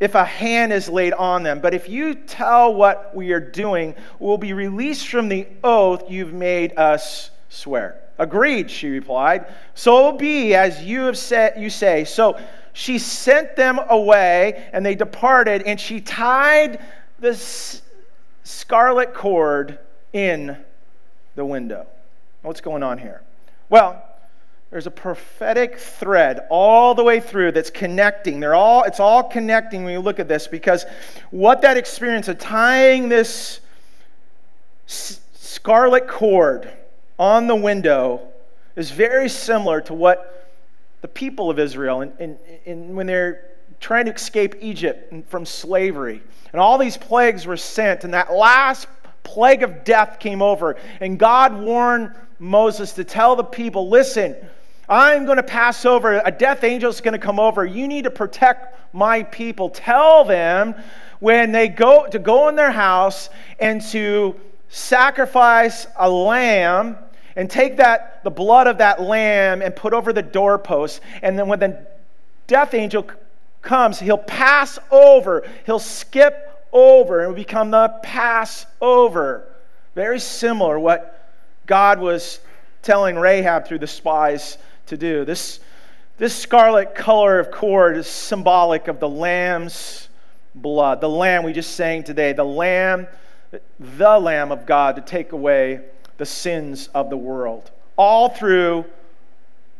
if 0.00 0.14
a 0.14 0.24
hand 0.24 0.72
is 0.72 0.88
laid 0.88 1.12
on 1.14 1.42
them. 1.42 1.60
But 1.60 1.74
if 1.74 1.88
you 1.88 2.14
tell 2.14 2.74
what 2.74 3.14
we 3.14 3.32
are 3.32 3.40
doing, 3.40 3.94
we'll 4.18 4.38
be 4.38 4.52
released 4.52 5.08
from 5.08 5.28
the 5.28 5.46
oath 5.64 6.10
you've 6.10 6.32
made 6.32 6.76
us 6.78 7.30
swear. 7.48 8.00
Agreed, 8.18 8.70
she 8.70 8.88
replied. 8.88 9.46
So 9.74 10.12
be 10.12 10.54
as 10.54 10.82
you 10.82 11.02
have 11.02 11.18
said 11.18 11.60
you 11.60 11.70
say. 11.70 12.04
So 12.04 12.38
she 12.72 12.98
sent 12.98 13.56
them 13.56 13.80
away, 13.88 14.68
and 14.72 14.84
they 14.84 14.94
departed, 14.94 15.62
and 15.62 15.80
she 15.80 16.00
tied 16.00 16.78
the 17.20 17.34
scarlet 18.44 19.14
cord 19.14 19.78
in 20.12 20.58
the 21.36 21.44
window. 21.44 21.86
What's 22.42 22.60
going 22.60 22.82
on 22.82 22.98
here? 22.98 23.22
Well, 23.70 24.02
there's 24.70 24.86
a 24.86 24.90
prophetic 24.90 25.78
thread 25.78 26.40
all 26.50 26.94
the 26.94 27.04
way 27.04 27.20
through 27.20 27.52
that's 27.52 27.70
connecting. 27.70 28.40
They're 28.40 28.54
all, 28.54 28.82
it's 28.82 29.00
all 29.00 29.22
connecting 29.22 29.84
when 29.84 29.92
you 29.92 30.00
look 30.00 30.18
at 30.18 30.28
this 30.28 30.48
because 30.48 30.84
what 31.30 31.62
that 31.62 31.76
experience 31.76 32.28
of 32.28 32.38
tying 32.38 33.08
this 33.08 33.60
scarlet 34.86 36.08
cord 36.08 36.70
on 37.18 37.46
the 37.46 37.54
window 37.54 38.20
is 38.74 38.90
very 38.90 39.28
similar 39.28 39.80
to 39.82 39.94
what 39.94 40.48
the 41.00 41.08
people 41.08 41.50
of 41.50 41.58
Israel, 41.58 42.00
and, 42.00 42.12
and, 42.18 42.38
and 42.66 42.96
when 42.96 43.06
they're 43.06 43.50
trying 43.80 44.06
to 44.06 44.12
escape 44.12 44.56
Egypt 44.60 45.28
from 45.28 45.46
slavery, 45.46 46.22
and 46.52 46.60
all 46.60 46.78
these 46.78 46.96
plagues 46.96 47.46
were 47.46 47.56
sent, 47.56 48.04
and 48.04 48.12
that 48.14 48.32
last 48.32 48.88
plague 49.22 49.62
of 49.62 49.84
death 49.84 50.18
came 50.18 50.42
over, 50.42 50.76
and 51.00 51.18
God 51.18 51.58
warned 51.58 52.12
Moses 52.38 52.92
to 52.92 53.04
tell 53.04 53.36
the 53.36 53.44
people, 53.44 53.88
listen, 53.88 54.34
I'm 54.88 55.24
going 55.24 55.36
to 55.36 55.42
pass 55.42 55.84
over, 55.84 56.22
a 56.24 56.30
death 56.30 56.62
angel 56.62 56.90
is 56.90 57.00
going 57.00 57.12
to 57.12 57.18
come 57.18 57.40
over. 57.40 57.64
You 57.64 57.88
need 57.88 58.04
to 58.04 58.10
protect 58.10 58.94
my 58.94 59.24
people. 59.24 59.68
Tell 59.68 60.24
them 60.24 60.74
when 61.18 61.52
they 61.52 61.68
go 61.68 62.06
to 62.06 62.18
go 62.18 62.48
in 62.48 62.56
their 62.56 62.70
house 62.70 63.30
and 63.58 63.80
to 63.90 64.38
sacrifice 64.68 65.86
a 65.96 66.08
lamb 66.08 66.96
and 67.36 67.50
take 67.50 67.76
that 67.76 68.22
the 68.24 68.30
blood 68.30 68.66
of 68.66 68.78
that 68.78 69.00
lamb 69.00 69.62
and 69.62 69.74
put 69.74 69.92
over 69.92 70.12
the 70.12 70.22
doorpost 70.22 71.00
and 71.22 71.38
then 71.38 71.46
when 71.46 71.60
the 71.60 71.86
death 72.46 72.74
angel 72.74 73.08
comes 73.62 74.00
he'll 74.00 74.18
pass 74.18 74.78
over 74.90 75.48
he'll 75.66 75.78
skip 75.78 76.66
over 76.72 77.24
and 77.24 77.36
become 77.36 77.70
the 77.70 77.88
passover 78.02 79.46
very 79.94 80.18
similar 80.18 80.78
what 80.80 81.30
god 81.66 82.00
was 82.00 82.40
telling 82.82 83.16
rahab 83.16 83.66
through 83.66 83.78
the 83.78 83.86
spies 83.86 84.58
to 84.86 84.96
do 84.96 85.24
this 85.24 85.60
this 86.18 86.34
scarlet 86.34 86.94
color 86.94 87.38
of 87.38 87.50
cord 87.50 87.96
is 87.96 88.06
symbolic 88.06 88.88
of 88.88 89.00
the 89.00 89.08
lamb's 89.08 90.08
blood 90.54 91.00
the 91.00 91.08
lamb 91.08 91.44
we 91.44 91.52
just 91.52 91.74
sang 91.74 92.02
today 92.02 92.32
the 92.32 92.44
lamb 92.44 93.06
the 93.78 94.18
lamb 94.18 94.50
of 94.50 94.66
god 94.66 94.96
to 94.96 95.02
take 95.02 95.32
away 95.32 95.80
the 96.18 96.26
sins 96.26 96.88
of 96.94 97.10
the 97.10 97.16
world. 97.16 97.70
All 97.96 98.28
through 98.28 98.84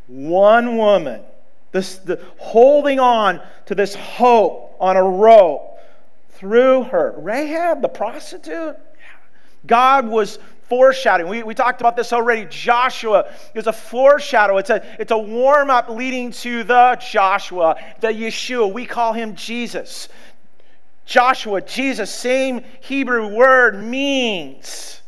one 0.07 0.77
woman, 0.77 1.23
this, 1.73 1.97
the, 1.97 2.21
holding 2.39 3.01
on 3.01 3.41
to 3.67 3.75
this 3.75 3.95
hope 3.95 4.77
on 4.81 4.97
a 4.97 5.03
rope 5.03 5.79
through 6.31 6.85
her. 6.85 7.15
Rahab, 7.17 7.83
the 7.83 7.89
prostitute, 7.89 8.77
God 9.67 10.07
was 10.07 10.39
foreshadowing. 10.69 11.31
We, 11.31 11.43
we 11.43 11.55
talked 11.55 11.81
about 11.81 11.97
this 11.97 12.13
already. 12.13 12.47
Joshua 12.51 13.33
is 13.55 13.67
a 13.67 13.73
foreshadow. 13.73 14.59
It's 14.59 14.71
a, 14.71 14.85
it's 15.01 15.13
a 15.13 15.19
warm 15.19 15.71
up 15.71 15.89
leading 15.89 16.31
to 16.33 16.65
the 16.65 17.01
Joshua, 17.11 17.77
the 18.01 18.09
Yeshua. 18.09 18.73
We 18.73 18.87
call 18.87 19.13
him 19.13 19.35
Jesus. 19.35 20.09
Joshua, 21.05 21.61
Jesus, 21.61 22.11
same 22.11 22.63
Hebrew 22.81 23.29
word 23.29 23.83
means 23.83 25.01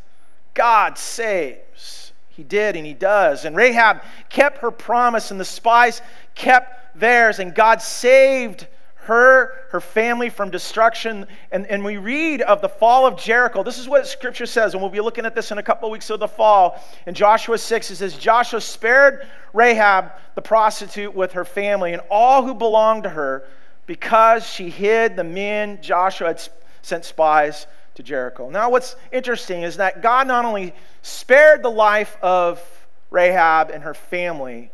God 0.54 0.96
saves. 0.96 2.12
He 2.28 2.44
did 2.44 2.76
and 2.76 2.86
he 2.86 2.94
does. 2.94 3.44
And 3.44 3.56
Rahab 3.56 4.02
kept 4.28 4.58
her 4.58 4.70
promise, 4.70 5.32
and 5.32 5.40
the 5.40 5.44
spies 5.44 6.00
kept 6.36 6.98
theirs, 6.98 7.40
and 7.40 7.52
God 7.52 7.82
saved 7.82 8.68
her, 9.08 9.54
her 9.70 9.80
family 9.80 10.28
from 10.28 10.50
destruction. 10.50 11.26
And, 11.50 11.66
and 11.66 11.82
we 11.82 11.96
read 11.96 12.42
of 12.42 12.60
the 12.60 12.68
fall 12.68 13.06
of 13.06 13.16
Jericho. 13.16 13.62
This 13.62 13.78
is 13.78 13.88
what 13.88 14.06
scripture 14.06 14.44
says, 14.44 14.74
and 14.74 14.82
we'll 14.82 14.90
be 14.90 15.00
looking 15.00 15.24
at 15.24 15.34
this 15.34 15.50
in 15.50 15.56
a 15.56 15.62
couple 15.62 15.88
of 15.88 15.92
weeks 15.92 16.10
of 16.10 16.20
the 16.20 16.28
fall. 16.28 16.82
In 17.06 17.14
Joshua 17.14 17.56
6, 17.56 17.90
it 17.90 17.96
says, 17.96 18.16
Joshua 18.18 18.60
spared 18.60 19.26
Rahab, 19.54 20.12
the 20.34 20.42
prostitute, 20.42 21.14
with 21.14 21.32
her 21.32 21.46
family 21.46 21.94
and 21.94 22.02
all 22.10 22.44
who 22.44 22.54
belonged 22.54 23.04
to 23.04 23.08
her 23.08 23.44
because 23.86 24.46
she 24.46 24.68
hid 24.68 25.16
the 25.16 25.24
men 25.24 25.80
Joshua 25.80 26.28
had 26.28 26.48
sent 26.82 27.06
spies 27.06 27.66
to 27.94 28.02
Jericho. 28.02 28.50
Now, 28.50 28.68
what's 28.68 28.94
interesting 29.10 29.62
is 29.62 29.78
that 29.78 30.02
God 30.02 30.28
not 30.28 30.44
only 30.44 30.74
spared 31.00 31.62
the 31.62 31.70
life 31.70 32.18
of 32.20 32.62
Rahab 33.10 33.70
and 33.70 33.82
her 33.82 33.94
family, 33.94 34.70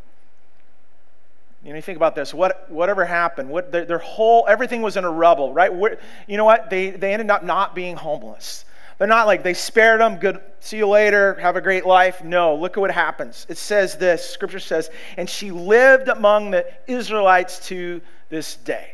you 1.65 1.71
know, 1.71 1.77
you 1.77 1.81
think 1.81 1.95
about 1.97 2.13
this. 2.13 2.31
What, 2.31 2.69
whatever 2.69 3.03
happened, 3.05 3.49
what, 3.49 3.71
their, 3.71 3.85
their 3.85 3.97
whole, 3.97 4.45
everything 4.47 4.83
was 4.83 4.97
in 4.97 5.03
a 5.03 5.09
rubble, 5.09 5.51
right? 5.51 5.73
Where, 5.73 5.97
you 6.27 6.37
know 6.37 6.45
what? 6.45 6.69
They, 6.69 6.91
they 6.91 7.11
ended 7.11 7.31
up 7.31 7.43
not 7.43 7.73
being 7.73 7.95
homeless. 7.95 8.65
They're 8.99 9.07
not 9.07 9.25
like 9.25 9.41
they 9.41 9.55
spared 9.55 9.99
them, 9.99 10.17
good, 10.17 10.39
see 10.59 10.77
you 10.77 10.87
later, 10.87 11.33
have 11.41 11.55
a 11.55 11.61
great 11.61 11.83
life. 11.83 12.23
No, 12.23 12.55
look 12.55 12.77
at 12.77 12.79
what 12.79 12.91
happens. 12.91 13.47
It 13.49 13.57
says 13.57 13.97
this, 13.97 14.29
scripture 14.29 14.59
says, 14.59 14.91
and 15.17 15.27
she 15.27 15.49
lived 15.49 16.07
among 16.07 16.51
the 16.51 16.71
Israelites 16.85 17.59
to 17.67 17.99
this 18.29 18.57
day. 18.57 18.91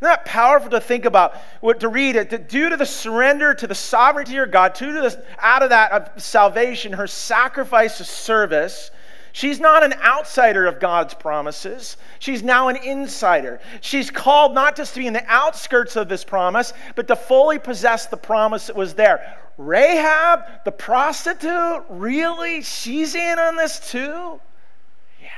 Isn't 0.00 0.08
that 0.08 0.24
powerful 0.24 0.70
to 0.70 0.80
think 0.80 1.04
about? 1.04 1.36
What 1.60 1.78
to 1.80 1.88
read 1.88 2.16
it? 2.16 2.48
Due 2.48 2.70
to 2.70 2.76
the 2.76 2.84
surrender 2.84 3.54
to 3.54 3.66
the 3.68 3.74
sovereignty 3.74 4.36
of 4.38 4.50
God, 4.50 4.74
due 4.74 4.92
to 4.92 5.00
this, 5.00 5.16
out 5.38 5.62
of 5.62 5.70
that 5.70 5.92
of 5.92 6.20
salvation, 6.20 6.92
her 6.92 7.06
sacrifice 7.06 8.00
of 8.00 8.06
service, 8.06 8.90
she's 9.34 9.60
not 9.60 9.82
an 9.82 9.92
outsider 10.02 10.64
of 10.64 10.80
God's 10.80 11.12
promises. 11.12 11.98
She's 12.20 12.42
now 12.42 12.68
an 12.68 12.76
insider. 12.76 13.60
She's 13.82 14.10
called 14.10 14.54
not 14.54 14.76
just 14.76 14.94
to 14.94 15.00
be 15.00 15.06
in 15.06 15.12
the 15.12 15.26
outskirts 15.26 15.96
of 15.96 16.08
this 16.08 16.24
promise, 16.24 16.72
but 16.94 17.06
to 17.08 17.16
fully 17.16 17.58
possess 17.58 18.06
the 18.06 18.16
promise 18.16 18.68
that 18.68 18.76
was 18.76 18.94
there. 18.94 19.36
Rahab, 19.58 20.64
the 20.64 20.72
prostitute, 20.72 21.84
really? 21.90 22.62
She's 22.62 23.14
in 23.14 23.38
on 23.38 23.56
this 23.56 23.90
too? 23.90 24.40
Yeah. 25.20 25.28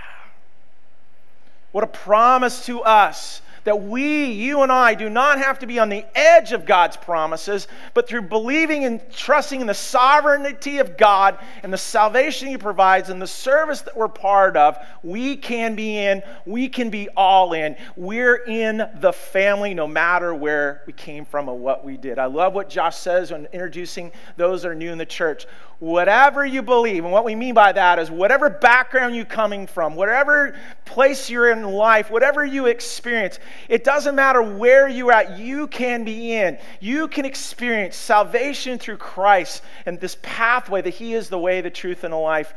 What 1.73 1.83
a 1.83 1.89
promise 1.89 2.65
to 2.67 2.83
us 2.83 3.43
that 3.67 3.83
we, 3.83 4.27
you 4.27 4.63
and 4.63 4.71
I, 4.71 4.95
do 4.95 5.11
not 5.11 5.39
have 5.39 5.59
to 5.59 5.67
be 5.67 5.81
on 5.81 5.89
the 5.89 6.05
edge 6.17 6.53
of 6.53 6.65
God's 6.65 6.97
promises, 6.97 7.67
but 7.95 8.09
through 8.09 8.23
believing 8.23 8.85
and 8.85 9.01
trusting 9.11 9.61
in 9.61 9.67
the 9.67 9.75
sovereignty 9.75 10.79
of 10.79 10.97
God 10.97 11.37
and 11.65 11.73
the 11.73 11.79
salvation 11.79 12.47
He 12.47 12.57
provides 12.57 13.11
and 13.11 13.21
the 13.21 13.27
service 13.27 13.81
that 13.81 13.97
we're 13.97 14.07
part 14.07 14.57
of, 14.57 14.79
we 15.03 15.37
can 15.37 15.75
be 15.75 15.99
in, 15.99 16.23
we 16.47 16.69
can 16.69 16.91
be 16.91 17.09
all 17.17 17.55
in. 17.55 17.75
We're 17.97 18.37
in 18.37 18.89
the 19.01 19.13
family 19.13 19.75
no 19.75 19.89
matter 19.89 20.33
where 20.33 20.85
we 20.87 20.93
came 20.93 21.25
from 21.25 21.49
or 21.49 21.59
what 21.59 21.85
we 21.85 21.97
did. 21.97 22.21
I 22.21 22.27
love 22.27 22.55
what 22.55 22.69
Josh 22.69 22.97
says 22.97 23.33
when 23.33 23.47
introducing 23.53 24.13
those 24.37 24.63
that 24.63 24.69
are 24.69 24.77
new 24.77 24.93
in 24.93 24.99
the 24.99 25.05
church 25.05 25.45
whatever 25.79 26.45
you 26.45 26.63
believe. 26.63 27.05
And 27.05 27.13
what 27.13 27.25
we 27.25 27.35
mean 27.35 27.55
by 27.55 27.73
that 27.73 27.99
is 27.99 28.11
whatever 28.11 28.49
background 28.49 29.15
you're 29.15 29.25
coming 29.25 29.67
from, 29.67 29.95
whatever 29.95 30.57
place 30.85 31.29
you're 31.29 31.51
in 31.51 31.65
life, 31.65 32.11
whatever 32.11 32.45
you 32.45 32.67
experience, 32.67 33.39
it 33.69 33.85
doesn't 33.85 34.15
matter 34.15 34.43
where 34.43 34.89
you're 34.89 35.13
at, 35.13 35.39
you 35.39 35.67
can 35.67 36.05
be 36.05 36.35
in. 36.35 36.59
You 36.81 37.09
can 37.09 37.25
experience 37.25 37.97
salvation 37.97 38.79
through 38.79 38.99
Christ 38.99 39.63
and 39.85 40.01
this 40.01 40.17
pathway 40.23 40.83
that 40.83 40.91
He 40.91 41.15
is 41.15 41.29
the 41.29 41.39
way, 41.39 41.61
the 41.61 41.71
truth, 41.71 42.05
and 42.05 42.13
the 42.13 42.19
life. 42.19 42.55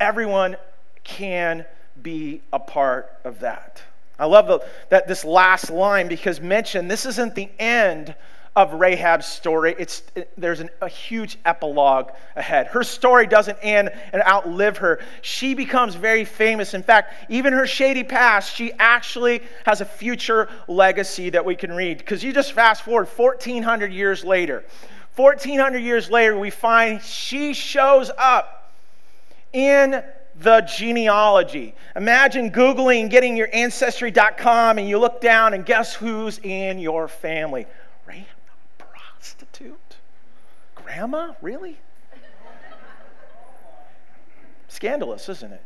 Everyone 0.00 0.56
can 1.04 1.64
be 2.02 2.40
a 2.52 2.58
part 2.58 3.10
of 3.24 3.40
that. 3.40 3.82
I 4.18 4.26
love 4.26 4.46
the, 4.46 4.64
that 4.90 5.08
this 5.08 5.24
last 5.24 5.70
line 5.70 6.08
because 6.08 6.40
mention 6.40 6.88
this 6.88 7.06
isn't 7.06 7.34
the 7.34 7.48
end 7.58 8.14
of 8.54 8.74
Rahab's 8.74 9.26
story. 9.26 9.74
It's, 9.78 10.02
there's 10.36 10.60
an, 10.60 10.68
a 10.82 10.88
huge 10.88 11.38
epilogue 11.44 12.10
ahead. 12.36 12.66
Her 12.66 12.82
story 12.82 13.26
doesn't 13.26 13.58
end 13.62 13.90
and 14.12 14.22
outlive 14.22 14.78
her. 14.78 15.00
She 15.22 15.54
becomes 15.54 15.94
very 15.94 16.24
famous. 16.24 16.74
In 16.74 16.82
fact, 16.82 17.14
even 17.30 17.54
her 17.54 17.66
shady 17.66 18.04
past, 18.04 18.54
she 18.54 18.72
actually 18.78 19.42
has 19.64 19.80
a 19.80 19.86
future 19.86 20.48
legacy 20.68 21.30
that 21.30 21.44
we 21.44 21.56
can 21.56 21.72
read. 21.72 21.98
Because 21.98 22.22
you 22.22 22.32
just 22.32 22.52
fast 22.52 22.82
forward 22.82 23.08
1,400 23.08 23.92
years 23.92 24.22
later. 24.24 24.64
1,400 25.16 25.78
years 25.78 26.10
later, 26.10 26.38
we 26.38 26.50
find 26.50 27.00
she 27.02 27.54
shows 27.54 28.10
up 28.18 28.70
in 29.52 30.02
the 30.40 30.60
genealogy. 30.62 31.74
Imagine 31.94 32.50
Googling, 32.50 33.10
getting 33.10 33.36
your 33.36 33.48
ancestry.com, 33.52 34.78
and 34.78 34.88
you 34.88 34.98
look 34.98 35.20
down, 35.20 35.54
and 35.54 35.64
guess 35.64 35.94
who's 35.94 36.38
in 36.38 36.78
your 36.78 37.08
family? 37.08 37.66
Prostitute. 39.52 39.96
Grandma? 40.74 41.34
Really? 41.42 41.78
Scandalous, 44.68 45.28
isn't 45.28 45.52
it? 45.52 45.62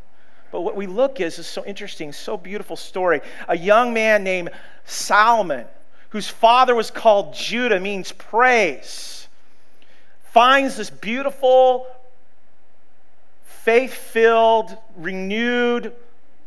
But 0.51 0.63
what 0.63 0.77
we 0.77 0.87
look 0.87 1.21
is 1.21 1.39
is 1.39 1.47
so 1.47 1.65
interesting, 1.65 2.13
so 2.13 2.37
beautiful 2.37 2.77
story. 2.77 3.21
A 3.49 3.57
young 3.57 3.95
man 3.95 4.25
named 4.25 4.51
Solomon, 4.85 5.67
whose 6.11 6.29
father 6.29 6.75
was 6.75 6.91
called 6.91 7.35
Judah, 7.35 7.79
means 7.79 8.11
praise, 8.13 9.29
finds 10.33 10.77
this 10.77 10.91
beautiful, 10.91 11.87
faith 13.45 13.95
filled, 13.95 14.77
renewed 14.97 15.93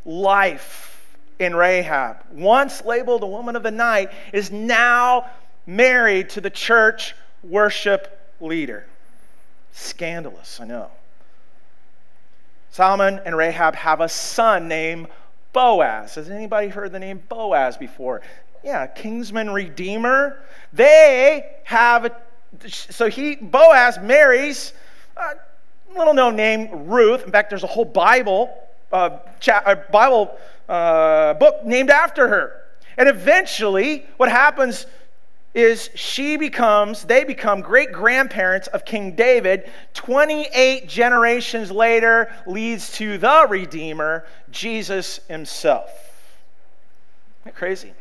life 0.06 1.18
in 1.40 1.56
Rahab. 1.56 2.18
Once 2.32 2.84
labeled 2.84 3.24
a 3.24 3.28
woman 3.28 3.56
of 3.56 3.64
the 3.64 3.72
night, 3.72 4.12
is 4.34 4.52
now 4.52 5.30
married 5.66 6.30
to 6.32 6.42
the 6.42 6.50
church 6.50 7.16
worship 7.44 8.36
leader. 8.40 8.86
Scandalous, 9.72 10.60
I 10.60 10.66
know. 10.66 10.90
Solomon 12.72 13.20
and 13.26 13.36
Rahab 13.36 13.76
have 13.76 14.02
a 14.02 14.10
son 14.10 14.68
named 14.68 15.08
Boaz. 15.54 16.16
Has 16.16 16.30
anybody 16.30 16.68
heard 16.68 16.92
the 16.92 17.00
name 17.00 17.22
Boaz 17.28 17.78
before? 17.78 18.22
Yeah, 18.64 18.88
kinsman 18.88 19.52
redeemer. 19.52 20.42
They 20.74 21.58
have 21.64 22.06
a, 22.06 22.16
so 22.68 23.10
he 23.10 23.36
Boaz 23.36 23.98
marries 24.00 24.74
a 25.18 25.36
little 25.98 26.14
known 26.14 26.36
name 26.36 26.88
Ruth. 26.88 27.24
In 27.24 27.32
fact, 27.32 27.50
there's 27.50 27.64
a 27.64 27.68
whole 27.68 27.86
Bible 27.86 28.54
uh, 28.92 29.20
cha- 29.40 29.76
Bible 29.92 30.38
uh, 30.68 31.34
book 31.36 31.66
named 31.66 31.90
after 31.90 32.28
her. 32.28 32.64
And 32.98 33.08
eventually, 33.08 34.06
what 34.18 34.30
happens 34.30 34.86
is 35.60 35.90
she 35.96 36.38
becomes, 36.38 37.04
they 37.04 37.24
become 37.24 37.62
great 37.62 37.92
grandparents 37.92 38.68
of 38.68 38.86
King 38.86 39.16
David. 39.16 39.70
28 39.94 40.88
generations 40.88 41.72
later 41.72 42.34
leads 42.48 42.92
to 42.94 43.18
the 43.18 43.46
Redeemer, 43.50 44.26
Jesus 44.50 45.20
himself. 45.28 45.90
Isn't 45.90 47.46
that 47.46 47.56
crazy? 47.56 47.94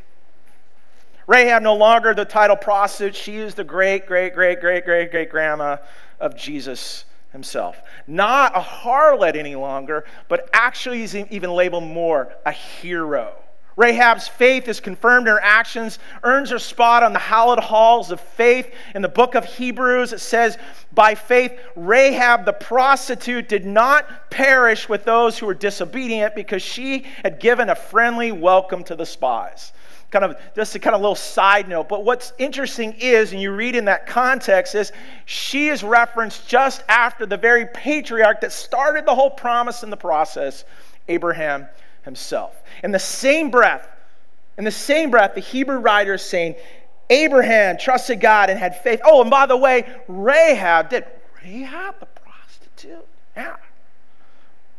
Rahab 1.27 1.62
no 1.62 1.77
longer 1.77 2.14
the 2.14 2.25
title 2.25 2.57
prostitute. 2.57 3.14
She 3.14 3.37
is 3.37 3.55
the 3.55 3.64
great, 3.64 4.07
great, 4.07 4.33
great, 4.33 4.61
great, 4.61 4.85
great, 4.85 5.11
great 5.11 5.31
grandma 5.31 5.77
of 6.21 6.35
Jesus 6.37 7.05
himself. 7.33 7.83
Not 8.07 8.57
a 8.57 8.61
harlot 8.61 9.37
any 9.37 9.55
longer, 9.55 10.05
but 10.29 10.49
actually 10.53 11.03
is 11.03 11.14
even 11.14 11.51
labeled 11.51 11.85
more 11.85 12.33
a 12.47 12.53
hero. 12.53 13.35
Rahab's 13.79 14.27
faith 14.27 14.67
is 14.67 14.81
confirmed 14.81 15.29
in 15.29 15.35
her 15.35 15.41
actions, 15.41 16.01
earns 16.25 16.51
her 16.51 16.59
spot 16.59 17.05
on 17.05 17.12
the 17.12 17.21
hallowed 17.21 17.61
halls 17.61 18.11
of 18.11 18.21
faith. 18.21 18.75
In 18.97 19.03
the 19.03 19.09
book 19.09 19.37
of 19.37 19.45
Hebrews, 19.45 20.12
it 20.12 20.19
says, 20.19 20.59
By 20.93 21.14
faith, 21.14 21.57
Rahab 21.77 22.45
the 22.45 22.55
prostitute 22.55 23.49
did 23.49 23.64
not 23.64 24.31
perish 24.31 24.88
with 24.88 25.05
those 25.05 25.38
who 25.38 25.47
were 25.47 25.55
disobedient 25.55 26.35
because 26.35 26.61
she 26.61 27.07
had 27.23 27.38
given 27.38 27.71
a 27.71 27.77
friendly 27.77 28.33
welcome 28.33 28.83
to 28.83 28.97
the 28.97 29.07
spies. 29.07 29.73
Kind 30.11 30.25
of 30.25 30.37
just 30.57 30.75
a 30.75 30.81
kind 30.81 30.97
of 30.97 31.01
little 31.01 31.14
side 31.14 31.69
note. 31.69 31.88
But 31.88 32.05
what's 32.05 32.33
interesting 32.37 32.95
is, 32.99 33.31
and 33.31 33.41
you 33.41 33.53
read 33.53 33.77
in 33.77 33.85
that 33.85 34.09
context, 34.09 34.75
is 34.75 34.91
she 35.25 35.69
is 35.69 35.85
referenced 35.85 36.49
just 36.49 36.83
after 36.88 37.27
the 37.27 37.37
very 37.37 37.67
patriarch 37.67 38.41
that 38.41 38.51
started 38.51 39.07
the 39.07 39.14
whole 39.14 39.31
promise 39.31 39.85
in 39.85 39.91
the 39.91 39.97
process, 39.97 40.64
Abraham 41.07 41.69
himself. 42.09 42.62
In 42.83 42.90
the 42.90 42.99
same 42.99 43.51
breath, 43.51 43.87
in 44.57 44.64
the 44.64 44.71
same 44.71 45.11
breath, 45.11 45.35
the 45.35 45.40
Hebrew 45.40 45.79
writer 45.79 46.14
is 46.14 46.23
saying, 46.23 46.57
Abraham 47.11 47.77
trusted 47.79 48.21
God 48.21 48.51
and 48.51 48.59
had 48.59 48.83
faith. 48.83 49.01
Oh, 49.05 49.21
and 49.21 49.31
by 49.31 49.47
the 49.47 49.57
way, 49.57 49.85
Rahab 50.09 50.90
did. 50.90 51.05
Rahab, 51.44 52.01
the 52.01 52.07
prostitute? 52.07 53.07
Yeah. 53.37 53.57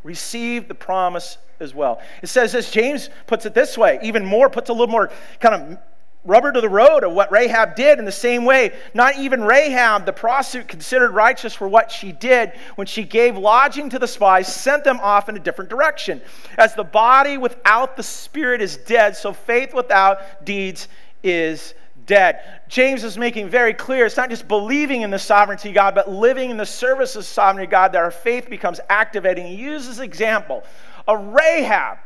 Received 0.03 0.67
the 0.67 0.75
promise 0.75 1.37
as 1.59 1.73
well. 1.73 2.01
It 2.21 2.27
says 2.27 2.51
this, 2.51 2.71
James 2.71 3.09
puts 3.27 3.45
it 3.45 3.53
this 3.53 3.77
way, 3.77 3.99
even 4.01 4.25
more, 4.25 4.49
puts 4.49 4.69
a 4.69 4.73
little 4.73 4.87
more 4.87 5.11
kind 5.39 5.55
of 5.55 5.77
rubber 6.25 6.51
to 6.51 6.61
the 6.61 6.69
road 6.69 7.03
of 7.03 7.13
what 7.13 7.31
Rahab 7.31 7.75
did 7.75 7.97
in 7.97 8.05
the 8.05 8.11
same 8.11 8.43
way. 8.43 8.73
Not 8.93 9.17
even 9.17 9.41
Rahab, 9.43 10.05
the 10.05 10.13
prostitute, 10.13 10.67
considered 10.67 11.11
righteous 11.11 11.53
for 11.53 11.67
what 11.67 11.91
she 11.91 12.11
did 12.11 12.53
when 12.75 12.87
she 12.87 13.03
gave 13.03 13.37
lodging 13.37 13.89
to 13.91 13.99
the 13.99 14.07
spies, 14.07 14.53
sent 14.53 14.83
them 14.83 14.99
off 15.01 15.29
in 15.29 15.37
a 15.37 15.39
different 15.39 15.69
direction. 15.69 16.21
As 16.57 16.75
the 16.75 16.83
body 16.83 17.37
without 17.37 17.95
the 17.95 18.03
spirit 18.03 18.61
is 18.61 18.77
dead, 18.77 19.15
so 19.15 19.31
faith 19.31 19.73
without 19.73 20.45
deeds 20.45 20.89
is 21.23 21.73
dead. 22.05 22.61
James 22.67 23.03
is 23.03 23.17
making 23.17 23.47
very 23.49 23.73
clear 23.73 24.05
it's 24.05 24.17
not 24.17 24.29
just 24.29 24.47
believing 24.47 25.03
in 25.03 25.11
the 25.11 25.19
sovereignty 25.19 25.69
of 25.69 25.75
God, 25.75 25.95
but 25.95 26.09
living 26.09 26.49
in 26.49 26.57
the 26.57 26.65
service 26.65 27.15
of 27.15 27.23
sovereignty 27.23 27.65
of 27.65 27.71
God 27.71 27.93
that 27.93 28.01
our 28.01 28.11
faith 28.11 28.49
becomes 28.49 28.81
activating. 28.89 29.47
He 29.47 29.55
uses 29.55 29.99
example 29.99 30.63
of 31.07 31.33
Rahab, 31.33 31.97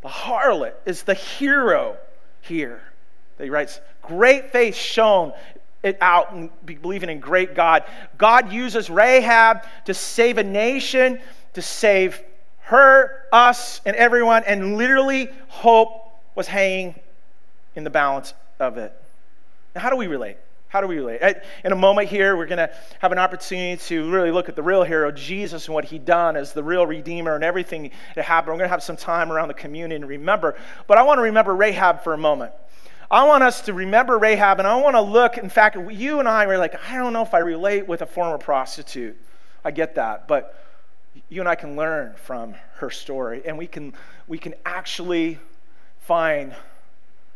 the 0.00 0.08
harlot, 0.08 0.74
is 0.86 1.02
the 1.02 1.14
hero 1.14 1.96
here 2.40 2.80
that 3.36 3.44
he 3.44 3.50
writes, 3.50 3.80
Great 4.02 4.52
faith 4.52 4.74
shown 4.74 5.32
it 5.82 5.98
out 6.00 6.32
and 6.32 6.50
believing 6.64 7.10
in 7.10 7.20
great 7.20 7.54
God. 7.54 7.84
God 8.18 8.52
uses 8.52 8.90
Rahab 8.90 9.64
to 9.84 9.94
save 9.94 10.38
a 10.38 10.44
nation, 10.44 11.20
to 11.54 11.62
save 11.62 12.22
her, 12.60 13.22
us, 13.32 13.80
and 13.86 13.94
everyone, 13.96 14.42
and 14.44 14.76
literally 14.76 15.28
hope 15.48 15.90
was 16.34 16.48
hanging 16.48 16.94
in 17.76 17.84
the 17.84 17.90
balance 17.90 18.34
of 18.58 18.76
it. 18.78 18.92
Now, 19.74 19.82
how 19.82 19.90
do 19.90 19.96
we 19.96 20.06
relate? 20.06 20.36
How 20.68 20.80
do 20.80 20.88
we 20.88 20.96
relate? 20.98 21.36
In 21.64 21.72
a 21.72 21.76
moment 21.76 22.08
here, 22.08 22.36
we're 22.36 22.46
going 22.46 22.58
to 22.58 22.70
have 22.98 23.12
an 23.12 23.18
opportunity 23.18 23.80
to 23.84 24.10
really 24.10 24.32
look 24.32 24.48
at 24.48 24.56
the 24.56 24.62
real 24.62 24.82
hero, 24.82 25.12
Jesus, 25.12 25.66
and 25.66 25.74
what 25.74 25.84
he 25.84 25.98
done 25.98 26.36
as 26.36 26.52
the 26.52 26.62
real 26.62 26.86
Redeemer 26.86 27.34
and 27.34 27.44
everything 27.44 27.92
that 28.16 28.24
happened. 28.24 28.52
We're 28.52 28.58
going 28.58 28.68
to 28.68 28.72
have 28.72 28.82
some 28.82 28.96
time 28.96 29.30
around 29.30 29.48
the 29.48 29.54
communion 29.54 30.02
and 30.02 30.08
remember. 30.08 30.56
But 30.88 30.98
I 30.98 31.02
want 31.02 31.18
to 31.18 31.22
remember 31.22 31.54
Rahab 31.54 32.02
for 32.02 32.14
a 32.14 32.18
moment. 32.18 32.52
I 33.10 33.24
want 33.26 33.44
us 33.44 33.60
to 33.62 33.72
remember 33.72 34.18
Rahab, 34.18 34.58
and 34.58 34.66
I 34.66 34.76
want 34.76 34.96
to 34.96 35.00
look. 35.00 35.38
In 35.38 35.48
fact, 35.48 35.76
you 35.92 36.18
and 36.18 36.28
I 36.28 36.46
were 36.46 36.58
like, 36.58 36.74
I 36.90 36.96
don't 36.96 37.12
know 37.12 37.22
if 37.22 37.34
I 37.34 37.38
relate 37.38 37.86
with 37.86 38.02
a 38.02 38.06
former 38.06 38.38
prostitute. 38.38 39.16
I 39.64 39.70
get 39.70 39.94
that. 39.94 40.26
But 40.26 40.60
you 41.28 41.40
and 41.40 41.48
I 41.48 41.54
can 41.54 41.76
learn 41.76 42.14
from 42.16 42.54
her 42.76 42.90
story, 42.90 43.42
and 43.46 43.56
we 43.56 43.66
can, 43.66 43.94
we 44.26 44.38
can 44.38 44.54
actually 44.64 45.38
find 46.00 46.54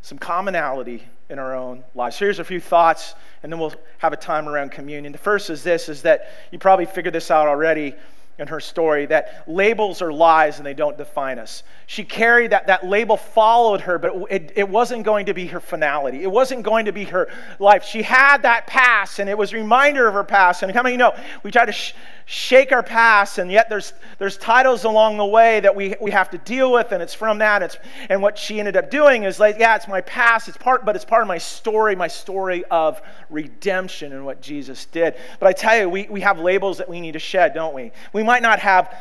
some 0.02 0.18
commonality 0.18 1.04
in 1.28 1.38
our 1.38 1.54
own 1.54 1.84
lives. 1.94 2.18
Here's 2.18 2.40
a 2.40 2.44
few 2.44 2.60
thoughts, 2.60 3.14
and 3.42 3.52
then 3.52 3.60
we'll 3.60 3.74
have 3.98 4.12
a 4.12 4.16
time 4.16 4.48
around 4.48 4.72
communion. 4.72 5.12
The 5.12 5.18
first 5.18 5.50
is 5.50 5.62
this 5.62 5.88
is 5.88 6.02
that 6.02 6.30
you 6.50 6.58
probably 6.58 6.86
figured 6.86 7.14
this 7.14 7.30
out 7.30 7.46
already 7.46 7.94
in 8.40 8.48
her 8.48 8.58
story 8.58 9.06
that 9.06 9.44
labels 9.46 10.00
are 10.02 10.12
lies 10.12 10.56
and 10.56 10.66
they 10.66 10.74
don't 10.74 10.96
define 10.96 11.38
us. 11.38 11.62
She 11.86 12.04
carried 12.04 12.52
that, 12.52 12.66
that 12.68 12.86
label 12.86 13.16
followed 13.16 13.82
her, 13.82 13.98
but 13.98 14.14
it, 14.30 14.52
it 14.56 14.68
wasn't 14.68 15.04
going 15.04 15.26
to 15.26 15.34
be 15.34 15.46
her 15.48 15.60
finality. 15.60 16.22
It 16.22 16.30
wasn't 16.30 16.62
going 16.62 16.86
to 16.86 16.92
be 16.92 17.04
her 17.04 17.28
life. 17.58 17.84
She 17.84 18.02
had 18.02 18.42
that 18.42 18.66
past 18.66 19.18
and 19.18 19.28
it 19.28 19.36
was 19.36 19.52
a 19.52 19.56
reminder 19.56 20.08
of 20.08 20.14
her 20.14 20.24
past. 20.24 20.62
And 20.62 20.72
how 20.72 20.82
many 20.82 20.96
know 20.96 21.14
we 21.42 21.50
try 21.50 21.66
to 21.66 21.72
sh- 21.72 21.92
shake 22.24 22.72
our 22.72 22.82
past 22.82 23.38
and 23.38 23.50
yet 23.50 23.68
there's, 23.68 23.92
there's 24.18 24.38
titles 24.38 24.84
along 24.84 25.18
the 25.18 25.26
way 25.26 25.60
that 25.60 25.74
we, 25.74 25.94
we 26.00 26.10
have 26.12 26.30
to 26.30 26.38
deal 26.38 26.72
with 26.72 26.92
and 26.92 27.02
it's 27.02 27.14
from 27.14 27.38
that. 27.38 27.62
It's, 27.62 27.76
and 28.08 28.22
what 28.22 28.38
she 28.38 28.58
ended 28.58 28.76
up 28.76 28.90
doing 28.90 29.24
is 29.24 29.38
like, 29.38 29.58
yeah, 29.58 29.76
it's 29.76 29.88
my 29.88 30.00
past, 30.00 30.48
it's 30.48 30.56
part, 30.56 30.86
but 30.86 30.96
it's 30.96 31.04
part 31.04 31.22
of 31.22 31.28
my 31.28 31.38
story, 31.38 31.94
my 31.94 32.08
story 32.08 32.64
of 32.70 33.02
redemption 33.28 34.12
and 34.12 34.24
what 34.24 34.40
Jesus 34.40 34.86
did. 34.86 35.16
But 35.38 35.48
I 35.48 35.52
tell 35.52 35.76
you, 35.76 35.88
we, 35.88 36.06
we 36.08 36.20
have 36.20 36.38
labels 36.38 36.78
that 36.78 36.88
we 36.88 37.00
need 37.00 37.12
to 37.12 37.18
shed, 37.18 37.52
don't 37.52 37.74
we? 37.74 37.92
We 38.12 38.22
might 38.30 38.42
not 38.42 38.60
have, 38.60 38.94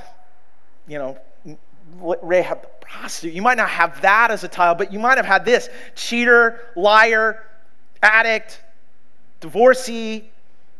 you 0.87 0.97
know, 0.97 1.15
Rahab 2.23 2.63
the 2.63 2.67
prostitute. 2.81 3.35
You 3.35 3.43
might 3.43 3.57
not 3.57 3.69
have 3.69 4.01
that 4.01 4.31
as 4.31 4.43
a 4.43 4.47
title, 4.47 4.73
but 4.73 4.91
you 4.91 4.97
might 4.97 5.17
have 5.17 5.25
had 5.27 5.45
this 5.45 5.69
cheater, 5.93 6.59
liar, 6.75 7.43
addict, 8.01 8.63
divorcee, 9.39 10.31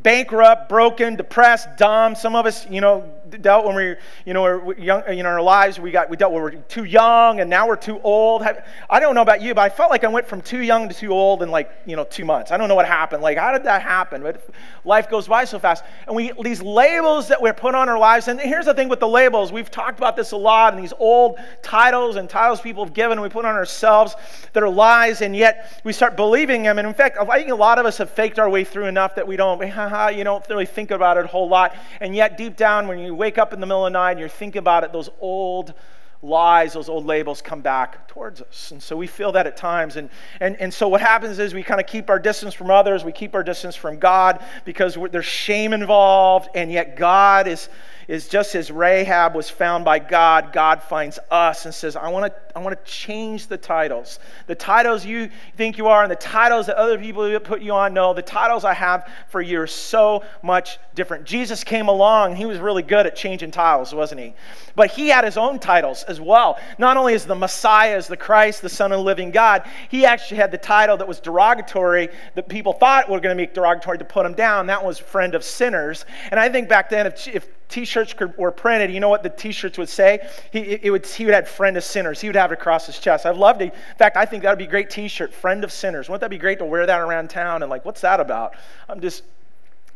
bankrupt, 0.02 0.68
broken, 0.68 1.16
depressed, 1.16 1.68
dumb. 1.78 2.16
Some 2.16 2.36
of 2.36 2.48
us, 2.48 2.68
you 2.72 2.82
know, 2.82 3.08
dealt 3.30 3.66
when 3.66 3.76
we, 3.76 3.84
were, 3.84 3.98
you 4.26 4.34
know, 4.34 4.42
we're 4.44 4.78
young, 4.78 5.04
in 5.08 5.26
our 5.26 5.42
lives, 5.42 5.80
we 5.80 5.92
got 5.92 6.10
we 6.10 6.18
dealt 6.18 6.34
when 6.34 6.44
we 6.44 6.52
were 6.52 6.62
too 6.64 6.84
young, 6.84 7.40
and 7.40 7.50
now 7.50 7.68
we're 7.68 7.76
too 7.76 8.00
old. 8.02 8.44
I 8.90 9.00
don't 9.00 9.16
know 9.16 9.22
about 9.22 9.42
you, 9.42 9.54
but 9.54 9.62
I 9.62 9.70
felt 9.70 9.90
like 9.90 10.04
I 10.04 10.08
went 10.08 10.28
from 10.28 10.42
too 10.42 10.62
young 10.62 10.90
to 10.90 10.96
too 10.96 11.12
old 11.12 11.44
in 11.44 11.52
like 11.52 11.72
you 11.86 11.96
know 11.96 12.04
two 12.04 12.26
months. 12.26 12.52
I 12.52 12.58
don't 12.58 12.70
know 12.70 12.76
what 12.76 12.88
happened. 12.88 13.24
Like 13.24 13.38
how 13.38 13.52
did 13.52 13.64
that 13.64 13.82
happen? 13.82 14.24
But 14.24 14.44
life 14.86 15.10
goes 15.10 15.28
by 15.28 15.46
so 15.46 15.60
fast, 15.60 15.84
and 16.08 16.16
we 16.16 16.32
these 16.42 16.62
labels 16.62 17.28
that 17.28 17.42
we're 17.42 17.54
put 17.54 17.76
on 17.76 17.90
our 17.90 18.00
lives. 18.00 18.28
And 18.28 18.40
here's 18.40 18.66
the 18.66 18.74
thing 18.74 18.90
with 18.90 19.00
the 19.00 19.08
labels: 19.08 19.52
we've 19.52 19.72
talked 19.72 19.98
about 19.98 20.16
this 20.16 20.32
a 20.32 20.38
lot, 20.38 20.74
and 20.74 20.82
these 20.82 20.94
old 21.00 21.38
titles 21.62 22.16
and 22.16 22.30
titles 22.30 22.62
people 22.62 22.84
have 22.84 22.94
given, 22.94 23.22
we 23.22 23.30
put 23.30 23.46
on 23.46 23.56
ourselves 23.56 24.16
that 24.54 24.64
are 24.64 24.70
lies, 24.70 25.22
and 25.22 25.36
yet 25.36 25.82
we 25.84 25.94
start 25.94 26.16
believing 26.16 26.64
them. 26.64 26.78
And 26.78 26.88
in 26.88 26.94
fact, 26.94 27.18
I 27.18 27.38
think 27.40 27.52
a 27.52 27.56
lot 27.56 27.80
of 27.80 27.86
us 27.86 27.98
have 27.98 28.10
faked 28.10 28.40
our 28.40 28.50
way 28.50 28.64
through 28.64 28.86
enough 28.86 29.16
that 29.16 29.28
we 29.28 29.36
don't, 29.36 29.62
you 30.16 30.24
don't 30.24 30.50
really 30.50 30.66
think 30.66 30.92
about 30.92 31.18
it 31.18 31.26
a 31.26 31.28
whole 31.28 31.50
lot. 31.50 31.76
And 32.02 32.16
yet, 32.16 32.38
deep 32.38 32.56
down, 32.56 32.88
when 32.88 33.00
you 33.00 33.16
wake 33.20 33.38
up 33.38 33.54
in 33.54 33.60
the 33.60 33.68
middle 33.68 33.86
of 33.86 33.92
the 33.92 34.00
night 34.00 34.12
and 34.12 34.20
you're 34.20 34.30
thinking 34.30 34.60
about 34.60 34.84
it, 34.84 34.94
those 34.94 35.10
old 35.20 35.74
lies, 36.22 36.74
those 36.74 36.90
old 36.90 37.06
labels 37.06 37.42
come 37.42 37.62
back 37.62 38.08
towards 38.08 38.42
us. 38.42 38.72
And 38.72 38.84
so 38.84 38.98
we 38.98 39.08
feel 39.08 39.32
that 39.32 39.48
at 39.48 39.56
times. 39.56 39.96
And, 39.96 40.10
and, 40.42 40.58
and 40.58 40.74
so 40.74 40.88
what 40.88 41.00
happens 41.00 41.40
is 41.40 41.54
we 41.54 41.64
kind 41.64 41.80
of 41.80 41.88
keep 41.88 42.10
our 42.10 42.20
distance 42.20 42.54
from 42.54 42.70
others, 42.70 43.06
we 43.06 43.12
keep 43.12 43.34
our 43.36 43.44
distance 43.44 43.76
from 43.76 44.00
God 44.00 44.44
because 44.66 44.98
there's 45.12 45.26
shame 45.26 45.72
involved, 45.72 46.50
and 46.56 46.72
yet 46.72 46.98
God 46.98 47.48
is 47.48 47.70
is 48.10 48.28
just 48.28 48.56
as 48.56 48.72
Rahab 48.72 49.36
was 49.36 49.52
found 49.52 49.86
by 49.86 50.00
God, 50.00 50.52
God 50.52 50.82
finds 50.82 51.20
us 51.30 51.66
and 51.66 51.74
says, 51.74 51.96
I 51.96 52.10
want 52.10 52.26
to 52.26 52.58
I 52.58 52.60
want 52.62 52.76
to 52.76 52.92
change 52.92 53.46
the 53.46 53.58
titles. 53.58 54.18
The 54.48 54.56
titles 54.56 55.06
you 55.06 55.30
think 55.56 55.78
you 55.78 55.88
are 55.88 56.02
and 56.02 56.12
the 56.12 56.16
titles 56.16 56.66
that 56.66 56.76
other 56.76 56.98
people 56.98 57.40
put 57.40 57.62
you 57.62 57.72
on, 57.74 57.94
no, 57.94 58.16
the 58.16 58.24
titles 58.24 58.66
I 58.66 58.74
have 58.74 59.08
for 59.30 59.42
you 59.42 59.62
are 59.62 59.68
so 59.68 60.24
much 60.42 60.80
different. 60.96 61.26
Jesus 61.26 61.64
came 61.64 61.88
along, 61.88 62.36
he 62.36 62.48
was 62.48 62.58
really 62.58 62.82
good 62.82 63.06
at 63.06 63.16
changing 63.16 63.52
titles, 63.52 63.94
wasn't 63.94 64.22
he? 64.22 64.34
But 64.76 64.90
he 64.90 65.10
had 65.10 65.24
his 65.24 65.38
own 65.38 65.60
titles 65.60 66.04
as 66.10 66.20
well. 66.20 66.60
Not 66.78 66.98
only 66.98 67.14
as 67.14 67.26
the 67.26 67.36
Messiah, 67.36 67.96
as 67.96 68.08
the 68.08 68.18
Christ, 68.18 68.62
the 68.62 68.70
Son 68.70 68.92
of 68.92 69.00
the 69.00 69.04
living 69.04 69.32
God, 69.32 69.64
he 69.90 70.06
actually 70.06 70.38
had 70.38 70.52
the 70.52 70.58
title 70.58 70.98
that 70.98 71.08
was 71.08 71.20
derogatory 71.20 72.10
that 72.36 72.50
people 72.50 72.74
thought 72.74 73.10
were 73.10 73.20
going 73.20 73.36
to 73.36 73.42
make 73.42 73.54
derogatory 73.54 73.98
to 74.00 74.06
put 74.06 74.26
him 74.26 74.34
down. 74.34 74.68
That 74.68 74.84
was 74.84 75.00
friend 75.00 75.36
of 75.36 75.44
sinners. 75.44 76.06
And 76.32 76.40
I 76.40 76.50
think 76.50 76.68
back 76.68 76.90
then, 76.90 77.08
if, 77.08 77.28
if 77.28 77.48
t-shirts 77.70 78.16
were 78.38 78.52
printed, 78.52 78.92
you 78.92 79.00
know 79.00 79.10
what 79.10 79.24
the 79.24 79.30
t-shirts 79.30 79.78
would 79.78 79.90
say? 79.90 80.28
He, 80.52 80.60
it 80.60 80.90
would, 80.90 81.06
he 81.06 81.26
would 81.26 81.34
have 81.34 81.48
friend 81.48 81.78
of 81.78 81.84
sinners. 81.84 82.20
He 82.20 82.28
would 82.28 82.36
have 82.36 82.52
it 82.52 82.56
across 82.56 82.88
his 82.88 83.00
chest. 83.00 83.26
I'd 83.26 83.36
love 83.36 83.60
to. 83.60 83.66
In 83.66 83.72
fact, 83.98 84.18
I 84.18 84.26
think 84.26 84.44
that 84.44 84.50
would 84.50 84.60
be 84.60 84.66
a 84.66 84.70
great 84.70 84.90
t-shirt, 84.90 85.34
friend 85.34 85.64
of 85.64 85.72
sinners. 85.72 86.10
Wouldn't 86.10 86.22
that 86.22 86.30
be 86.30 86.38
great 86.38 86.60
to 86.60 86.66
wear 86.66 86.86
that 86.86 87.00
around 87.00 87.30
town? 87.30 87.62
And 87.64 87.70
like, 87.70 87.86
what's 87.86 88.02
that 88.02 88.20
about? 88.20 88.56
I'm 88.90 89.00
just, 89.00 89.24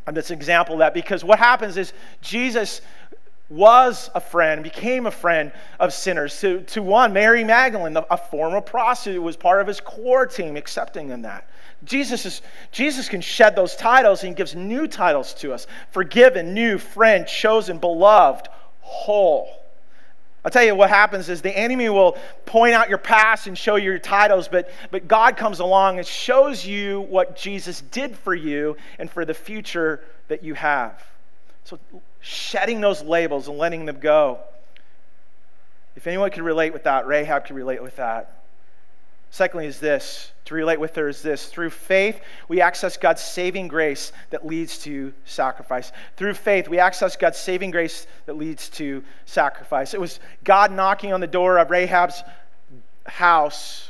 I'm 0.05 0.15
just 0.15 0.29
an 0.29 0.37
example 0.37 0.75
of 0.75 0.79
that 0.79 0.93
because 0.93 1.23
what 1.23 1.39
happens 1.39 1.77
is 1.77 1.93
Jesus 2.21 2.81
was 3.49 4.09
a 4.15 4.21
friend, 4.21 4.63
became 4.63 5.05
a 5.05 5.11
friend 5.11 5.51
of 5.79 5.93
sinners. 5.93 6.39
To, 6.41 6.61
to 6.61 6.81
one, 6.81 7.13
Mary 7.13 7.43
Magdalene, 7.43 7.97
a 8.09 8.17
former 8.17 8.61
prostitute, 8.61 9.21
was 9.21 9.35
part 9.35 9.61
of 9.61 9.67
his 9.67 9.79
core 9.79 10.25
team, 10.25 10.55
accepting 10.55 11.09
in 11.09 11.21
that. 11.23 11.47
Jesus, 11.83 12.25
is, 12.25 12.41
Jesus 12.71 13.09
can 13.09 13.21
shed 13.21 13.55
those 13.55 13.75
titles 13.75 14.23
and 14.23 14.35
gives 14.35 14.55
new 14.55 14.87
titles 14.87 15.33
to 15.35 15.53
us 15.53 15.67
forgiven, 15.91 16.53
new, 16.53 16.77
friend, 16.77 17.27
chosen, 17.27 17.77
beloved, 17.77 18.47
whole. 18.79 19.49
I'll 20.45 20.51
tell 20.51 20.63
you 20.63 20.75
what 20.75 20.89
happens 20.89 21.29
is 21.29 21.41
the 21.41 21.57
enemy 21.57 21.87
will 21.89 22.17
point 22.45 22.73
out 22.73 22.89
your 22.89 22.97
past 22.97 23.47
and 23.47 23.57
show 23.57 23.75
you 23.77 23.91
your 23.91 23.99
titles, 23.99 24.49
but, 24.49 24.71
but 24.91 25.07
God 25.07 25.37
comes 25.37 25.59
along 25.59 25.99
and 25.99 26.07
shows 26.07 26.65
you 26.65 27.01
what 27.01 27.35
Jesus 27.37 27.81
did 27.81 28.17
for 28.17 28.35
you 28.35 28.75
and 28.99 29.09
for 29.09 29.23
the 29.23 29.33
future 29.33 30.01
that 30.27 30.43
you 30.43 30.53
have. 30.53 31.01
So 31.63 31.79
shedding 32.19 32.81
those 32.81 33.01
labels 33.01 33.47
and 33.47 33.57
letting 33.57 33.85
them 33.85 33.99
go. 33.99 34.39
If 35.95 36.07
anyone 36.07 36.31
could 36.31 36.43
relate 36.43 36.73
with 36.73 36.83
that, 36.83 37.07
Rahab 37.07 37.45
could 37.45 37.55
relate 37.55 37.81
with 37.81 37.95
that. 37.97 38.43
Secondly, 39.29 39.65
is 39.65 39.79
this 39.79 40.31
to 40.45 40.53
relate 40.53 40.79
with 40.79 40.95
her 40.95 41.07
is 41.07 41.21
this 41.21 41.47
through 41.47 41.69
faith, 41.69 42.21
we 42.49 42.61
access 42.61 42.97
God's 42.97 43.21
saving 43.21 43.67
grace 43.67 44.11
that 44.29 44.45
leads 44.45 44.77
to 44.79 45.13
sacrifice. 45.25 45.91
Through 46.17 46.35
faith, 46.35 46.67
we 46.67 46.79
access 46.79 47.15
God's 47.15 47.39
saving 47.39 47.71
grace 47.71 48.05
that 48.25 48.37
leads 48.37 48.69
to 48.71 49.03
sacrifice. 49.25 49.93
It 49.93 50.01
was 50.01 50.19
God 50.43 50.71
knocking 50.71 51.13
on 51.13 51.21
the 51.21 51.27
door 51.27 51.57
of 51.57 51.71
Rahab's 51.71 52.23
house 53.05 53.89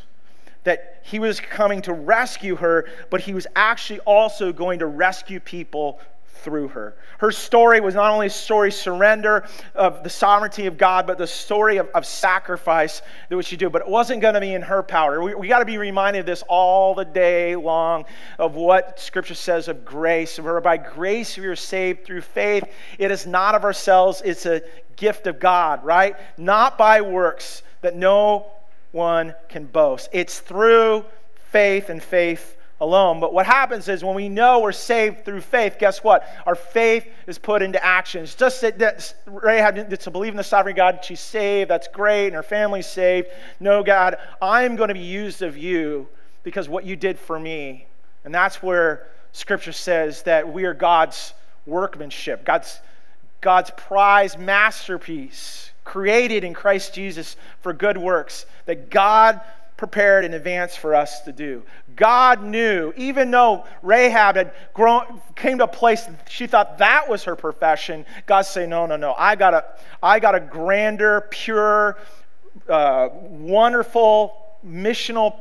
that 0.63 1.01
he 1.03 1.19
was 1.19 1.39
coming 1.41 1.81
to 1.81 1.93
rescue 1.93 2.55
her, 2.55 2.87
but 3.09 3.19
he 3.19 3.33
was 3.33 3.47
actually 3.55 3.99
also 4.01 4.53
going 4.53 4.79
to 4.79 4.85
rescue 4.85 5.39
people 5.39 5.99
through 6.43 6.67
her. 6.69 6.95
Her 7.19 7.31
story 7.31 7.79
was 7.79 7.95
not 7.95 8.11
only 8.11 8.27
a 8.27 8.29
story 8.29 8.67
of 8.67 8.73
surrender 8.73 9.47
of 9.73 10.03
the 10.03 10.09
sovereignty 10.09 10.65
of 10.65 10.77
God, 10.77 11.07
but 11.07 11.17
the 11.17 11.25
story 11.25 11.77
of, 11.77 11.87
of 11.95 12.05
sacrifice 12.05 13.01
that 13.29 13.35
what 13.35 13.45
she 13.45 13.57
do. 13.57 13.69
But 13.69 13.83
it 13.83 13.87
wasn't 13.87 14.21
going 14.21 14.33
to 14.33 14.41
be 14.41 14.53
in 14.53 14.61
her 14.61 14.83
power. 14.83 15.21
We, 15.21 15.33
we 15.35 15.47
got 15.47 15.59
to 15.59 15.65
be 15.65 15.77
reminded 15.77 16.21
of 16.21 16.25
this 16.25 16.43
all 16.47 16.93
the 16.93 17.05
day 17.05 17.55
long 17.55 18.05
of 18.37 18.55
what 18.55 18.99
Scripture 18.99 19.35
says 19.35 19.67
of 19.67 19.85
grace. 19.85 20.37
where 20.39 20.59
by 20.61 20.77
grace 20.77 21.37
we 21.37 21.45
are 21.45 21.55
saved 21.55 22.05
through 22.05 22.21
faith. 22.21 22.65
It 22.99 23.09
is 23.09 23.25
not 23.25 23.55
of 23.55 23.63
ourselves, 23.63 24.21
it's 24.25 24.45
a 24.45 24.61
gift 24.95 25.27
of 25.27 25.39
God, 25.39 25.83
right? 25.83 26.15
Not 26.37 26.77
by 26.77 27.01
works 27.01 27.63
that 27.81 27.95
no 27.95 28.47
one 28.91 29.33
can 29.49 29.65
boast. 29.65 30.09
It's 30.11 30.39
through 30.39 31.05
faith 31.51 31.89
and 31.89 32.01
faith 32.01 32.57
alone. 32.81 33.19
But 33.19 33.33
what 33.33 33.45
happens 33.45 33.87
is 33.87 34.03
when 34.03 34.15
we 34.15 34.29
know 34.29 34.59
we're 34.59 34.71
saved 34.71 35.25
through 35.25 35.41
faith, 35.41 35.77
guess 35.79 36.03
what? 36.03 36.27
Our 36.45 36.55
faith 36.55 37.07
is 37.27 37.37
put 37.37 37.61
into 37.61 37.83
action. 37.83 38.23
It's 38.23 38.35
just 38.35 38.61
that, 38.61 38.79
that 38.79 39.13
Rahab 39.25 39.97
to 39.97 40.11
believe 40.11 40.33
in 40.33 40.37
the 40.37 40.43
sovereign 40.43 40.75
God, 40.75 40.99
she's 41.03 41.19
saved, 41.19 41.69
that's 41.69 41.87
great, 41.87 42.27
and 42.27 42.35
her 42.35 42.43
family's 42.43 42.87
saved. 42.87 43.29
No, 43.59 43.83
God, 43.83 44.17
I'm 44.41 44.75
going 44.75 44.89
to 44.89 44.93
be 44.93 44.99
used 44.99 45.41
of 45.41 45.57
you 45.57 46.07
because 46.43 46.67
what 46.67 46.85
you 46.85 46.95
did 46.95 47.17
for 47.17 47.39
me. 47.39 47.87
And 48.25 48.33
that's 48.33 48.61
where 48.61 49.07
Scripture 49.31 49.71
says 49.71 50.23
that 50.23 50.51
we 50.51 50.65
are 50.65 50.73
God's 50.73 51.33
workmanship, 51.65 52.45
God's, 52.45 52.79
God's 53.41 53.71
prize 53.71 54.37
masterpiece, 54.37 55.71
created 55.83 56.43
in 56.43 56.53
Christ 56.53 56.93
Jesus 56.93 57.35
for 57.61 57.73
good 57.73 57.97
works, 57.97 58.45
that 58.65 58.89
God 58.89 59.41
prepared 59.77 60.23
in 60.23 60.33
advance 60.33 60.75
for 60.75 60.95
us 60.95 61.21
to 61.21 61.31
do. 61.31 61.63
God 61.95 62.43
knew, 62.43 62.93
even 62.95 63.31
though 63.31 63.65
Rahab 63.81 64.35
had 64.35 64.53
grown, 64.73 65.21
came 65.35 65.57
to 65.57 65.65
a 65.65 65.67
place 65.67 66.07
she 66.29 66.47
thought 66.47 66.77
that 66.77 67.09
was 67.09 67.23
her 67.23 67.35
profession, 67.35 68.05
God 68.25 68.43
say, 68.43 68.65
no, 68.65 68.85
no, 68.85 68.95
no. 68.95 69.13
I 69.17 69.35
got 69.35 69.53
a, 69.53 69.65
I 70.01 70.19
got 70.19 70.35
a 70.35 70.39
grander, 70.39 71.21
pure, 71.29 71.97
uh, 72.69 73.09
wonderful, 73.11 74.37
missional 74.65 75.39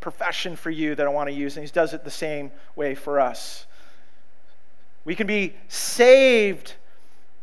profession 0.00 0.56
for 0.56 0.70
you 0.70 0.94
that 0.94 1.06
I 1.06 1.10
want 1.10 1.28
to 1.28 1.34
use. 1.34 1.56
And 1.56 1.66
He 1.66 1.72
does 1.72 1.94
it 1.94 2.04
the 2.04 2.10
same 2.10 2.50
way 2.76 2.94
for 2.94 3.20
us. 3.20 3.66
We 5.04 5.14
can 5.14 5.26
be 5.26 5.54
saved 5.68 6.74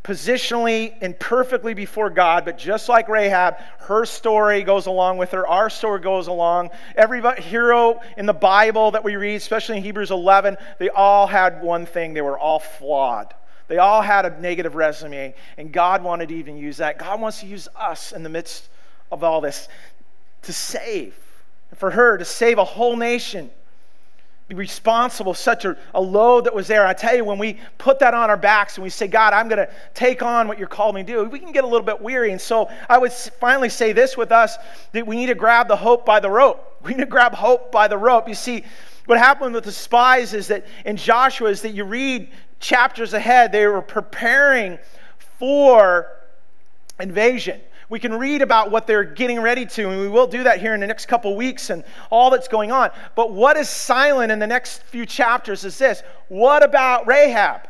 positionally 0.06 0.94
and 1.02 1.20
perfectly 1.20 1.74
before 1.74 2.12
God, 2.12 2.46
but 2.46 2.60
just 2.60 2.88
like 2.88 3.10
Rahab, 3.10 3.58
her 3.80 4.06
story 4.06 4.62
goes 4.62 4.86
along 4.86 5.18
with 5.18 5.32
her. 5.32 5.48
Our 5.48 5.68
story 5.68 6.00
goes 6.00 6.28
along. 6.28 6.70
Every 6.96 7.24
hero 7.42 8.00
in 8.16 8.28
the 8.28 8.34
Bible 8.34 8.92
that 8.92 9.04
we 9.04 9.16
read, 9.16 9.36
especially 9.36 9.78
in 9.78 9.84
Hebrews 9.84 10.12
11, 10.12 10.58
they 10.78 10.90
all 10.90 11.26
had 11.26 11.64
one 11.64 11.88
thing 11.88 12.14
they 12.14 12.22
were 12.22 12.38
all 12.38 12.60
flawed. 12.60 13.34
They 13.68 13.80
all 13.80 14.04
had 14.04 14.26
a 14.26 14.40
negative 14.40 14.76
resume, 14.76 15.34
and 15.58 15.72
God 15.72 16.04
wanted 16.04 16.30
to 16.30 16.36
even 16.36 16.56
use 16.56 16.78
that. 16.78 17.00
God 17.00 17.20
wants 17.20 17.40
to 17.40 17.48
use 17.48 17.68
us 17.76 18.12
in 18.12 18.22
the 18.22 18.30
midst 18.30 18.70
of 19.12 19.24
all 19.24 19.42
this 19.42 19.68
to 20.44 20.54
save. 20.54 21.18
For 21.78 21.90
her 21.90 22.20
to 22.20 22.26
save 22.26 22.60
a 22.60 22.64
whole 22.64 22.96
nation 22.96 23.50
responsible, 24.54 25.34
such 25.34 25.66
a, 25.66 25.76
a 25.96 26.02
load 26.02 26.46
that 26.46 26.54
was 26.54 26.68
there. 26.68 26.86
I 26.86 26.94
tell 26.94 27.16
you, 27.16 27.26
when 27.26 27.40
we 27.40 27.60
put 27.78 28.00
that 28.00 28.14
on 28.14 28.30
our 28.30 28.38
backs 28.38 28.76
and 28.76 28.84
we 28.84 28.90
say, 28.92 29.08
God, 29.08 29.34
I'm 29.34 29.48
going 29.48 29.66
to 29.66 29.70
take 29.96 30.22
on 30.22 30.48
what 30.48 30.60
you're 30.60 30.68
calling 30.68 30.96
me 30.96 31.04
to 31.04 31.24
do, 31.24 31.24
we 31.30 31.40
can 31.40 31.52
get 31.52 31.64
a 31.64 31.68
little 31.68 31.86
bit 31.86 32.00
weary. 32.00 32.32
And 32.32 32.40
so 32.40 32.70
I 32.88 33.00
would 33.00 33.12
finally 33.12 33.70
say 33.70 33.92
this 33.92 34.16
with 34.16 34.32
us 34.32 34.58
that 34.92 35.08
we 35.08 35.16
need 35.16 35.28
to 35.28 35.36
grab 35.36 35.68
the 35.68 35.76
hope 35.76 36.06
by 36.06 36.20
the 36.20 36.30
rope. 36.30 36.72
We 36.86 36.92
need 36.92 37.00
to 37.00 37.08
grab 37.08 37.34
hope 37.34 37.72
by 37.72 37.88
the 37.88 37.98
rope. 37.98 38.30
You 38.30 38.36
see, 38.36 38.64
what 39.08 39.18
happened 39.18 39.56
with 39.56 39.64
the 39.64 39.72
spies 39.72 40.36
is 40.36 40.50
that 40.50 40.68
in 40.86 40.98
Joshua 40.98 41.50
is 41.50 41.64
that 41.64 41.72
you 41.72 41.84
read 41.84 42.30
chapters 42.60 43.16
ahead, 43.16 43.52
they 43.52 43.66
were 43.66 43.82
preparing 43.82 44.78
for 45.40 46.08
invasion. 47.00 47.60
We 47.90 48.00
can 48.00 48.14
read 48.14 48.42
about 48.42 48.72
what 48.72 48.88
they're 48.88 49.04
getting 49.04 49.40
ready 49.40 49.66
to, 49.66 49.90
and 49.90 50.02
we 50.02 50.08
will 50.08 50.28
do 50.28 50.44
that 50.44 50.60
here 50.60 50.74
in 50.74 50.80
the 50.80 50.88
next 50.88 51.06
couple 51.06 51.36
weeks 51.36 51.70
and 51.70 51.84
all 52.10 52.32
that's 52.32 52.48
going 52.48 52.72
on. 52.72 52.90
But 53.14 53.32
what 53.32 53.58
is 53.58 53.70
silent 53.70 54.32
in 54.32 54.40
the 54.40 54.48
next 54.48 54.84
few 54.84 55.06
chapters 55.06 55.64
is 55.64 55.78
this 55.78 56.02
what 56.28 56.64
about 56.64 57.06
Rahab? 57.06 57.68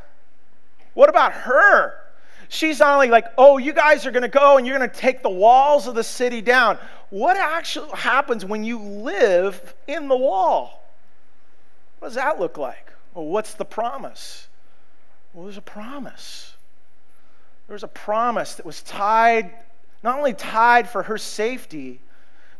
What 0.93 1.09
about 1.09 1.33
her? 1.33 1.99
She's 2.47 2.79
not 2.79 2.93
only 2.93 3.09
like, 3.09 3.25
oh, 3.37 3.57
you 3.57 3.73
guys 3.73 4.05
are 4.05 4.11
going 4.11 4.23
to 4.23 4.29
go 4.29 4.57
and 4.57 4.65
you're 4.65 4.77
going 4.77 4.89
to 4.89 4.95
take 4.95 5.21
the 5.21 5.29
walls 5.29 5.87
of 5.87 5.95
the 5.95 6.03
city 6.03 6.41
down. 6.41 6.77
What 7.09 7.35
actually 7.37 7.89
happens 7.91 8.45
when 8.45 8.63
you 8.63 8.79
live 8.79 9.75
in 9.87 10.07
the 10.07 10.15
wall? 10.15 10.83
What 11.99 12.09
does 12.09 12.15
that 12.15 12.39
look 12.39 12.57
like? 12.57 12.93
Well, 13.13 13.25
what's 13.25 13.55
the 13.55 13.65
promise? 13.65 14.47
Well, 15.33 15.45
there's 15.45 15.57
a 15.57 15.61
promise. 15.61 16.53
There's 17.67 17.83
a 17.83 17.89
promise 17.89 18.55
that 18.55 18.65
was 18.65 18.81
tied 18.83 19.51
not 20.05 20.19
only 20.19 20.33
tied 20.33 20.87
for 20.87 21.03
her 21.03 21.17
safety, 21.17 21.99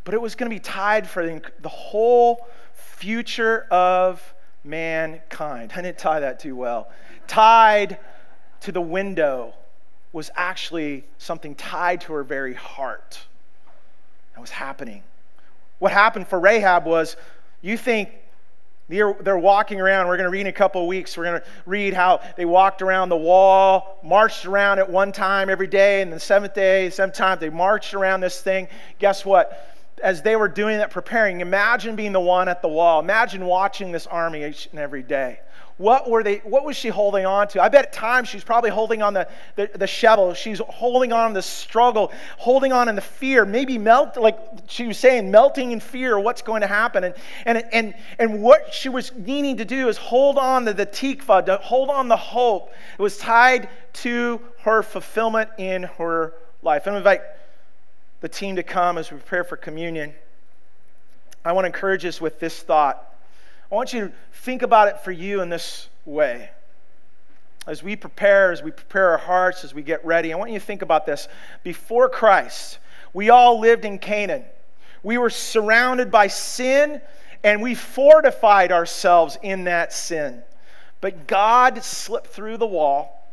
but 0.04 0.16
it 0.16 0.22
was 0.22 0.34
going 0.36 0.50
to 0.50 0.56
be 0.56 0.60
tied 0.60 1.08
for 1.08 1.42
the 1.62 1.70
whole 1.70 2.48
future 2.74 3.68
of 3.70 4.34
mankind. 4.64 5.72
I 5.76 5.82
didn't 5.82 6.00
tie 6.00 6.20
that 6.22 6.40
too 6.40 6.56
well. 6.56 6.90
Tied 7.28 8.00
to 8.62 8.72
the 8.72 8.82
window 8.82 9.54
was 10.12 10.32
actually 10.36 11.06
something 11.20 11.54
tied 11.54 12.02
to 12.02 12.14
her 12.14 12.24
very 12.24 12.56
heart. 12.56 13.20
That 14.34 14.42
was 14.42 14.50
happening. 14.50 15.04
What 15.78 15.92
happened 15.92 16.28
for 16.28 16.40
Rahab 16.40 16.86
was 16.86 17.16
you 17.62 17.78
think 17.78 18.10
They're, 18.88 19.14
they're 19.14 19.38
walking 19.38 19.82
around. 19.82 20.08
We're 20.08 20.18
going 20.18 20.26
to 20.26 20.32
read 20.32 20.42
in 20.42 20.48
a 20.48 20.52
couple 20.52 20.82
of 20.82 20.88
weeks. 20.88 21.18
We're 21.18 21.24
going 21.24 21.42
to 21.42 21.48
read 21.66 21.94
how 21.94 22.22
they 22.38 22.46
walked 22.46 22.82
around 22.82 23.10
the 23.10 23.18
wall, 23.18 24.00
marched 24.04 24.46
around 24.46 24.80
at 24.80 24.90
one 24.90 25.12
time 25.12 25.50
every 25.50 25.68
day, 25.68 26.02
and 26.02 26.14
the 26.14 26.20
seventh 26.20 26.54
day, 26.54 26.90
sometimes 26.92 27.40
they 27.40 27.50
marched 27.50 27.96
around 27.96 28.22
this 28.22 28.42
thing. 28.42 28.68
Guess 29.00 29.26
what? 29.26 29.72
As 30.04 30.22
they 30.22 30.36
were 30.36 30.50
doing 30.50 30.78
that, 30.78 30.92
preparing, 30.92 31.42
imagine 31.42 31.96
being 31.96 32.12
the 32.12 32.20
one 32.20 32.48
at 32.48 32.62
the 32.62 32.68
wall. 32.68 33.00
Imagine 33.00 33.46
watching 33.46 33.92
this 33.92 34.06
army 34.06 34.46
each 34.46 34.68
and 34.72 34.80
every 34.80 35.02
day. 35.02 35.40
What 35.78 36.10
were 36.10 36.24
they? 36.24 36.38
What 36.38 36.64
was 36.64 36.78
she 36.78 36.88
holding 36.88 37.26
on 37.26 37.50
to? 37.50 37.62
I 37.62 37.68
bet 37.68 37.88
at 37.88 37.94
times 37.94 38.30
she's 38.30 38.46
probably 38.46 38.70
holding 38.70 39.02
on 39.02 39.14
the, 39.14 39.28
the, 39.58 39.70
the 39.76 39.88
shovel. 39.88 40.34
She's 40.34 40.60
holding 40.60 41.12
on 41.12 41.34
the 41.34 41.42
struggle, 41.42 42.14
holding 42.38 42.72
on 42.72 42.88
in 42.88 42.96
the 42.96 43.02
fear, 43.02 43.44
maybe 43.44 43.78
melt, 43.78 44.16
like 44.16 44.40
she 44.68 44.88
was 44.88 44.98
saying, 44.98 45.30
melting 45.30 45.74
in 45.74 45.82
fear 45.82 46.18
what's 46.18 46.42
going 46.42 46.62
to 46.62 46.68
happen. 46.68 47.04
And, 47.04 47.16
and, 47.46 47.64
and, 47.74 47.94
and 48.20 48.42
what 48.42 48.74
she 48.74 48.88
was 48.88 49.12
needing 49.18 49.58
to 49.58 49.66
do 49.66 49.90
is 49.90 49.98
hold 49.98 50.38
on 50.38 50.64
to 50.64 50.74
the 50.74 50.86
tikva, 50.86 51.46
to 51.48 51.58
hold 51.58 51.90
on 51.90 52.08
the 52.08 52.16
hope. 52.16 52.72
It 52.98 53.02
was 53.02 53.18
tied 53.18 53.68
to 53.94 54.40
her 54.62 54.82
fulfillment 54.82 55.50
in 55.58 55.84
her 55.84 56.36
life. 56.62 56.88
I 56.88 56.96
invite 56.96 57.22
the 58.22 58.30
team 58.30 58.56
to 58.56 58.64
come 58.64 58.98
as 58.98 59.12
we 59.12 59.18
prepare 59.18 59.44
for 59.44 59.58
communion. 59.58 60.14
I 61.44 61.52
want 61.52 61.66
to 61.66 61.68
encourage 61.68 62.06
us 62.06 62.22
with 62.22 62.40
this 62.40 62.64
thought. 62.64 63.15
I 63.76 63.78
want 63.78 63.92
you 63.92 64.08
to 64.08 64.14
think 64.32 64.62
about 64.62 64.88
it 64.88 65.02
for 65.02 65.12
you 65.12 65.42
in 65.42 65.50
this 65.50 65.90
way. 66.06 66.50
As 67.68 67.84
we 67.84 67.98
prepare, 67.98 68.54
as 68.54 68.64
we 68.64 68.72
prepare 68.72 69.10
our 69.10 69.18
hearts, 69.18 69.66
as 69.66 69.74
we 69.74 69.82
get 69.82 70.06
ready, 70.06 70.32
I 70.32 70.38
want 70.38 70.50
you 70.52 70.60
to 70.60 70.66
think 70.66 70.82
about 70.82 71.06
this. 71.06 71.28
Before 71.62 72.08
Christ, 72.08 72.80
we 73.12 73.30
all 73.32 73.60
lived 73.60 73.84
in 73.84 74.00
Canaan. 74.00 74.46
We 75.04 75.18
were 75.18 75.30
surrounded 75.30 76.10
by 76.10 76.28
sin 76.28 77.02
and 77.44 77.62
we 77.62 77.76
fortified 77.76 78.72
ourselves 78.72 79.38
in 79.44 79.66
that 79.66 79.92
sin. 79.92 80.42
But 81.02 81.28
God 81.28 81.84
slipped 81.84 82.28
through 82.28 82.56
the 82.56 82.66
wall, 82.66 83.30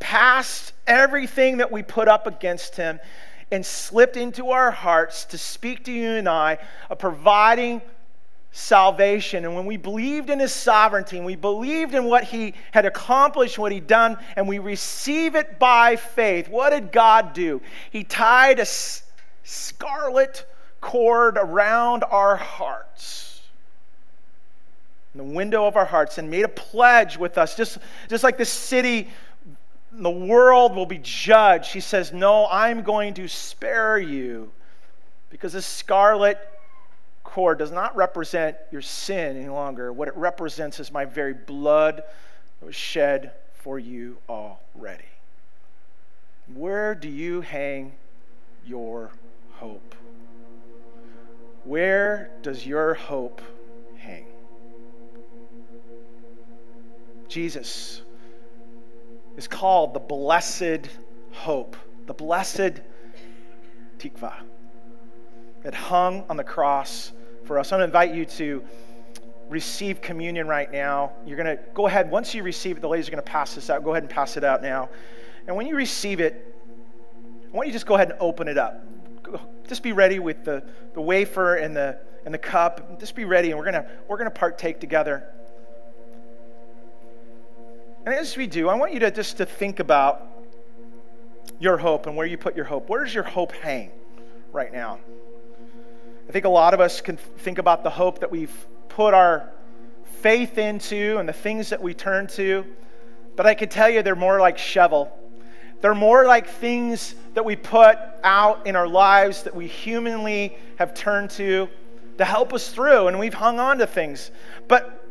passed 0.00 0.74
everything 0.86 1.56
that 1.56 1.72
we 1.72 1.82
put 1.82 2.08
up 2.08 2.26
against 2.26 2.76
Him, 2.76 3.00
and 3.50 3.64
slipped 3.64 4.18
into 4.18 4.50
our 4.50 4.70
hearts 4.70 5.24
to 5.24 5.38
speak 5.38 5.84
to 5.84 5.92
you 5.92 6.10
and 6.10 6.28
I 6.28 6.58
of 6.90 6.98
providing 6.98 7.80
salvation. 8.52 9.44
And 9.44 9.54
when 9.54 9.66
we 9.66 9.76
believed 9.76 10.30
in 10.30 10.38
his 10.38 10.52
sovereignty 10.52 11.16
and 11.16 11.26
we 11.26 11.36
believed 11.36 11.94
in 11.94 12.04
what 12.04 12.24
he 12.24 12.54
had 12.70 12.84
accomplished, 12.84 13.58
what 13.58 13.72
he'd 13.72 13.86
done, 13.86 14.16
and 14.36 14.46
we 14.46 14.58
receive 14.58 15.34
it 15.34 15.58
by 15.58 15.96
faith, 15.96 16.48
what 16.48 16.70
did 16.70 16.92
God 16.92 17.32
do? 17.32 17.60
He 17.90 18.04
tied 18.04 18.60
a 18.60 18.66
scarlet 19.42 20.46
cord 20.80 21.38
around 21.38 22.04
our 22.04 22.36
hearts. 22.36 23.40
In 25.14 25.18
the 25.18 25.34
window 25.34 25.66
of 25.66 25.76
our 25.76 25.84
hearts, 25.84 26.16
and 26.18 26.30
made 26.30 26.44
a 26.44 26.48
pledge 26.48 27.18
with 27.18 27.36
us, 27.36 27.54
just, 27.54 27.78
just 28.08 28.24
like 28.24 28.38
the 28.38 28.46
city 28.46 29.08
the 29.94 30.10
world 30.10 30.74
will 30.74 30.86
be 30.86 31.00
judged. 31.02 31.72
He 31.72 31.80
says, 31.80 32.12
No, 32.12 32.46
I'm 32.50 32.82
going 32.82 33.12
to 33.14 33.28
spare 33.28 33.98
you 33.98 34.50
because 35.28 35.52
this 35.52 35.66
scarlet 35.66 36.38
cord 37.32 37.58
does 37.58 37.72
not 37.72 37.96
represent 37.96 38.58
your 38.70 38.82
sin 38.82 39.38
any 39.38 39.48
longer. 39.48 39.90
What 39.90 40.06
it 40.06 40.14
represents 40.18 40.78
is 40.78 40.92
my 40.92 41.06
very 41.06 41.32
blood 41.32 42.02
that 42.60 42.66
was 42.66 42.74
shed 42.74 43.32
for 43.54 43.78
you 43.78 44.18
already. 44.28 45.08
Where 46.52 46.94
do 46.94 47.08
you 47.08 47.40
hang 47.40 47.92
your 48.66 49.12
hope? 49.52 49.94
Where 51.64 52.30
does 52.42 52.66
your 52.66 52.92
hope 52.92 53.40
hang? 53.96 54.26
Jesus 57.28 58.02
is 59.38 59.48
called 59.48 59.94
the 59.94 60.00
blessed 60.00 60.86
hope, 61.30 61.78
the 62.04 62.12
blessed 62.12 62.82
tikva 63.96 64.34
that 65.62 65.72
hung 65.72 66.24
on 66.28 66.36
the 66.36 66.44
cross 66.44 67.12
for 67.44 67.58
us. 67.58 67.72
I'm 67.72 67.78
going 67.78 67.90
to 67.90 67.96
invite 67.96 68.14
you 68.14 68.24
to 68.24 68.62
receive 69.48 70.00
communion 70.00 70.46
right 70.46 70.70
now. 70.70 71.12
You're 71.26 71.36
going 71.36 71.56
to 71.56 71.62
go 71.74 71.86
ahead, 71.86 72.10
once 72.10 72.34
you 72.34 72.42
receive 72.42 72.76
it, 72.76 72.80
the 72.80 72.88
ladies 72.88 73.08
are 73.08 73.10
going 73.10 73.22
to 73.22 73.30
pass 73.30 73.54
this 73.54 73.70
out. 73.70 73.84
Go 73.84 73.90
ahead 73.90 74.02
and 74.02 74.10
pass 74.10 74.36
it 74.36 74.44
out 74.44 74.62
now. 74.62 74.88
And 75.46 75.56
when 75.56 75.66
you 75.66 75.76
receive 75.76 76.20
it, 76.20 76.54
I 77.52 77.56
want 77.56 77.66
you 77.66 77.72
just 77.72 77.86
go 77.86 77.96
ahead 77.96 78.10
and 78.10 78.18
open 78.20 78.48
it 78.48 78.56
up. 78.56 78.82
Just 79.68 79.82
be 79.82 79.92
ready 79.92 80.18
with 80.18 80.44
the, 80.44 80.64
the 80.94 81.00
wafer 81.00 81.56
and 81.56 81.76
the, 81.76 81.98
and 82.24 82.32
the 82.32 82.38
cup. 82.38 82.98
Just 82.98 83.14
be 83.14 83.24
ready, 83.24 83.50
and 83.50 83.58
we're 83.58 83.70
going 83.70 83.82
to, 83.82 83.90
we're 84.08 84.16
going 84.16 84.30
to 84.30 84.38
partake 84.38 84.80
together. 84.80 85.24
And 88.04 88.14
as 88.14 88.36
we 88.36 88.46
do, 88.46 88.68
I 88.68 88.74
want 88.74 88.92
you 88.92 89.00
to 89.00 89.10
just 89.10 89.36
to 89.36 89.46
think 89.46 89.80
about 89.80 90.28
your 91.60 91.76
hope 91.76 92.06
and 92.06 92.16
where 92.16 92.26
you 92.26 92.36
put 92.36 92.56
your 92.56 92.64
hope. 92.64 92.88
Where 92.88 93.04
does 93.04 93.14
your 93.14 93.24
hope 93.24 93.52
hang 93.52 93.92
right 94.52 94.72
now? 94.72 94.98
I 96.28 96.32
think 96.32 96.44
a 96.44 96.50
lot 96.50 96.72
of 96.74 96.80
us 96.80 97.00
can 97.00 97.16
think 97.16 97.58
about 97.58 97.82
the 97.82 97.90
hope 97.90 98.20
that 98.20 98.30
we've 98.30 98.54
put 98.88 99.14
our 99.14 99.50
faith 100.20 100.56
into 100.56 101.18
and 101.18 101.28
the 101.28 101.32
things 101.32 101.70
that 101.70 101.82
we 101.82 101.94
turn 101.94 102.26
to, 102.28 102.64
but 103.34 103.46
I 103.46 103.54
can 103.54 103.68
tell 103.68 103.90
you 103.90 104.02
they're 104.02 104.14
more 104.14 104.40
like 104.40 104.56
shovel. 104.56 105.12
They're 105.80 105.94
more 105.94 106.26
like 106.26 106.48
things 106.48 107.16
that 107.34 107.44
we 107.44 107.56
put 107.56 107.98
out 108.22 108.66
in 108.66 108.76
our 108.76 108.86
lives 108.86 109.42
that 109.42 109.54
we 109.54 109.66
humanly 109.66 110.56
have 110.76 110.94
turned 110.94 111.30
to 111.30 111.68
to 112.18 112.24
help 112.24 112.52
us 112.52 112.68
through, 112.68 113.08
and 113.08 113.18
we've 113.18 113.34
hung 113.34 113.58
on 113.58 113.78
to 113.78 113.86
things. 113.86 114.30
But 114.68 115.01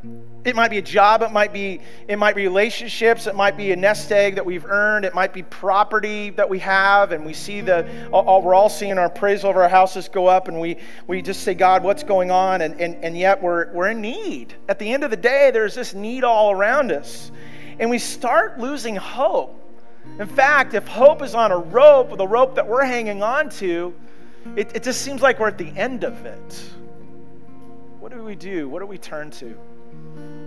it 0.44 0.56
might 0.56 0.70
be 0.70 0.80
a 0.80 0.82
job, 0.82 1.22
it 1.22 1.32
might 1.32 1.54
be 1.54 1.82
it 2.08 2.18
might 2.18 2.36
be 2.36 2.44
relationships, 2.44 3.28
it 3.28 3.36
might 3.36 3.56
be 3.56 3.72
a 3.72 3.76
nest 3.76 4.12
egg 4.12 4.36
that 4.36 4.46
we've 4.46 4.66
earned, 4.66 5.06
it 5.06 5.14
might 5.14 5.34
be 5.34 5.44
property 5.44 6.32
that 6.32 6.50
we 6.50 6.58
have, 6.60 7.12
and 7.12 7.26
we 7.26 7.34
see 7.34 7.62
the 7.62 8.10
all, 8.12 8.42
we're 8.42 8.56
all 8.56 8.70
seeing 8.70 8.98
our 8.98 9.06
appraisal 9.06 9.52
of 9.52 9.58
our 9.58 9.70
houses 9.70 10.10
go 10.10 10.26
up, 10.28 10.48
and 10.48 10.60
we 10.60 10.78
we 11.06 11.22
just 11.22 11.44
say, 11.44 11.54
God, 11.54 11.84
what's 11.84 12.04
going 12.04 12.32
on? 12.32 12.62
And, 12.62 12.80
and 12.82 12.96
and 13.04 13.18
yet 13.18 13.42
we're 13.42 13.72
we're 13.72 13.90
in 13.90 14.02
need. 14.02 14.56
At 14.68 14.80
the 14.80 14.92
end 14.92 15.04
of 15.04 15.12
the 15.12 15.18
day, 15.18 15.52
there's 15.52 15.76
this 15.76 15.94
need 15.94 16.24
all 16.24 16.52
around 16.52 16.92
us. 16.92 17.32
And 17.80 17.90
we 17.90 18.00
start 18.00 18.60
losing 18.60 18.96
hope. 18.96 19.58
In 20.20 20.28
fact, 20.28 20.74
if 20.74 20.88
hope 20.88 21.22
is 21.22 21.36
on 21.36 21.52
a 21.52 21.58
rope, 21.58 22.18
the 22.18 22.28
rope 22.28 22.56
that 22.56 22.68
we're 22.68 22.84
hanging 22.84 23.24
on 23.24 23.50
to, 23.52 23.94
it, 24.56 24.76
it 24.76 24.84
just 24.84 25.02
seems 25.02 25.22
like 25.22 25.40
we're 25.40 25.48
at 25.48 25.58
the 25.58 25.72
end 25.78 26.04
of 26.04 26.26
it. 26.26 26.62
What 28.00 28.12
do 28.12 28.24
we 28.24 28.36
do? 28.36 28.68
What 28.68 28.80
do 28.80 28.86
we 28.86 28.98
turn 28.98 29.30
to? 29.32 29.56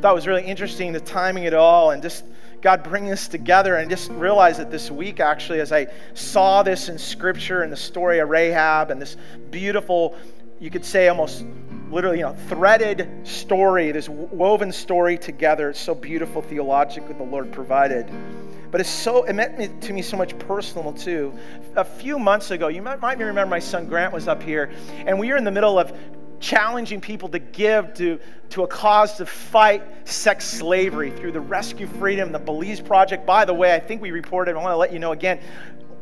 Thought 0.04 0.14
was 0.14 0.26
really 0.26 0.44
interesting 0.44 0.92
the 0.92 1.00
timing 1.00 1.44
it 1.44 1.54
all 1.54 1.92
and 1.92 2.02
just 2.02 2.26
God 2.60 2.82
bringing 2.82 3.10
us 3.10 3.26
together. 3.26 3.76
And 3.76 3.88
just 3.88 4.10
realized 4.10 4.58
that 4.60 4.70
this 4.70 4.90
week 4.90 5.18
actually 5.18 5.60
as 5.60 5.72
I 5.72 5.86
saw 6.12 6.62
this 6.62 6.90
in 6.90 6.98
scripture 6.98 7.62
and 7.62 7.72
the 7.72 7.76
story 7.78 8.18
of 8.18 8.28
Rahab 8.28 8.90
and 8.90 9.00
this 9.00 9.16
beautiful 9.50 10.14
you 10.60 10.68
could 10.68 10.84
say 10.84 11.08
almost 11.08 11.46
literally 11.90 12.18
you 12.18 12.22
know 12.22 12.34
threaded 12.48 13.08
story 13.26 13.92
this 13.92 14.10
woven 14.10 14.72
story 14.72 15.16
together. 15.16 15.70
It's 15.70 15.80
so 15.80 15.94
beautiful 15.94 16.42
theologically 16.42 17.14
the 17.14 17.22
Lord 17.22 17.50
provided. 17.50 18.06
But 18.70 18.82
it's 18.82 18.90
so 18.90 19.24
it 19.24 19.32
meant 19.32 19.80
to 19.80 19.92
me 19.94 20.02
so 20.02 20.18
much 20.18 20.38
personal 20.38 20.92
too. 20.92 21.32
A 21.76 21.84
few 21.84 22.18
months 22.18 22.50
ago 22.50 22.68
you 22.68 22.82
might, 22.82 23.00
might 23.00 23.16
remember 23.16 23.46
my 23.46 23.58
son 23.58 23.86
Grant 23.86 24.12
was 24.12 24.28
up 24.28 24.42
here 24.42 24.70
and 25.06 25.18
we 25.18 25.30
were 25.30 25.38
in 25.38 25.44
the 25.44 25.50
middle 25.50 25.78
of 25.78 25.96
challenging 26.40 27.00
people 27.00 27.28
to 27.30 27.38
give 27.38 27.94
to, 27.94 28.18
to 28.50 28.62
a 28.62 28.66
cause 28.66 29.16
to 29.16 29.26
fight 29.26 29.82
sex 30.08 30.44
slavery 30.44 31.10
through 31.10 31.32
the 31.32 31.40
Rescue 31.40 31.86
Freedom, 31.86 32.32
the 32.32 32.38
Belize 32.38 32.80
Project. 32.80 33.26
By 33.26 33.44
the 33.44 33.54
way, 33.54 33.74
I 33.74 33.80
think 33.80 34.02
we 34.02 34.10
reported, 34.10 34.56
I 34.56 34.62
want 34.62 34.72
to 34.72 34.76
let 34.76 34.92
you 34.92 34.98
know 34.98 35.12
again, 35.12 35.40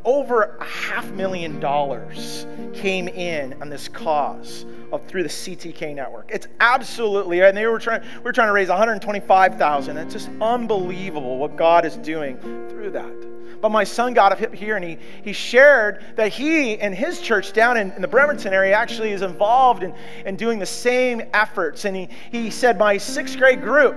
over 0.05 0.57
a 0.61 0.65
half 0.65 1.07
million 1.11 1.61
dollars 1.61 2.47
came 2.75 3.09
in 3.09 3.61
on 3.63 3.69
this 3.69 3.89
cause 3.89 4.67
of, 4.93 5.07
through 5.07 5.23
the 5.23 5.29
CTK 5.29 5.95
network. 5.95 6.31
It's 6.31 6.47
absolutely, 6.61 7.41
and 7.41 7.57
they 7.57 7.67
were 7.67 7.79
trying, 7.79 8.03
we 8.03 8.23
were 8.23 8.33
trying 8.33 8.49
to 8.49 8.53
raise 8.53 8.69
125,000. 8.69 9.97
It's 9.97 10.13
just 10.13 10.31
unbelievable 10.41 11.39
what 11.39 11.57
God 11.57 11.85
is 11.85 11.97
doing 11.97 12.39
through 12.69 12.91
that. 12.91 13.33
But 13.61 13.71
my 13.71 13.85
son 13.85 14.13
got 14.13 14.33
up 14.33 14.55
here 14.55 14.75
and 14.75 14.85
he, 14.85 14.99
he 15.23 15.33
shared 15.33 16.05
that 16.17 16.33
he 16.33 16.79
and 16.81 16.93
his 16.93 17.21
church 17.21 17.53
down 17.53 17.77
in, 17.77 17.93
in 17.93 18.03
the 18.03 18.09
Bremerton 18.09 18.53
area 18.53 18.75
actually 18.75 19.13
is 19.13 19.23
involved 19.23 19.85
in, 19.85 19.95
in 20.27 20.35
doing 20.35 20.59
the 20.59 20.67
same 20.67 21.23
efforts. 21.33 21.85
And 21.85 21.95
he, 21.95 22.09
he 22.33 22.51
said, 22.51 22.77
My 22.77 22.97
sixth 22.97 23.39
grade 23.39 23.63
group 23.63 23.97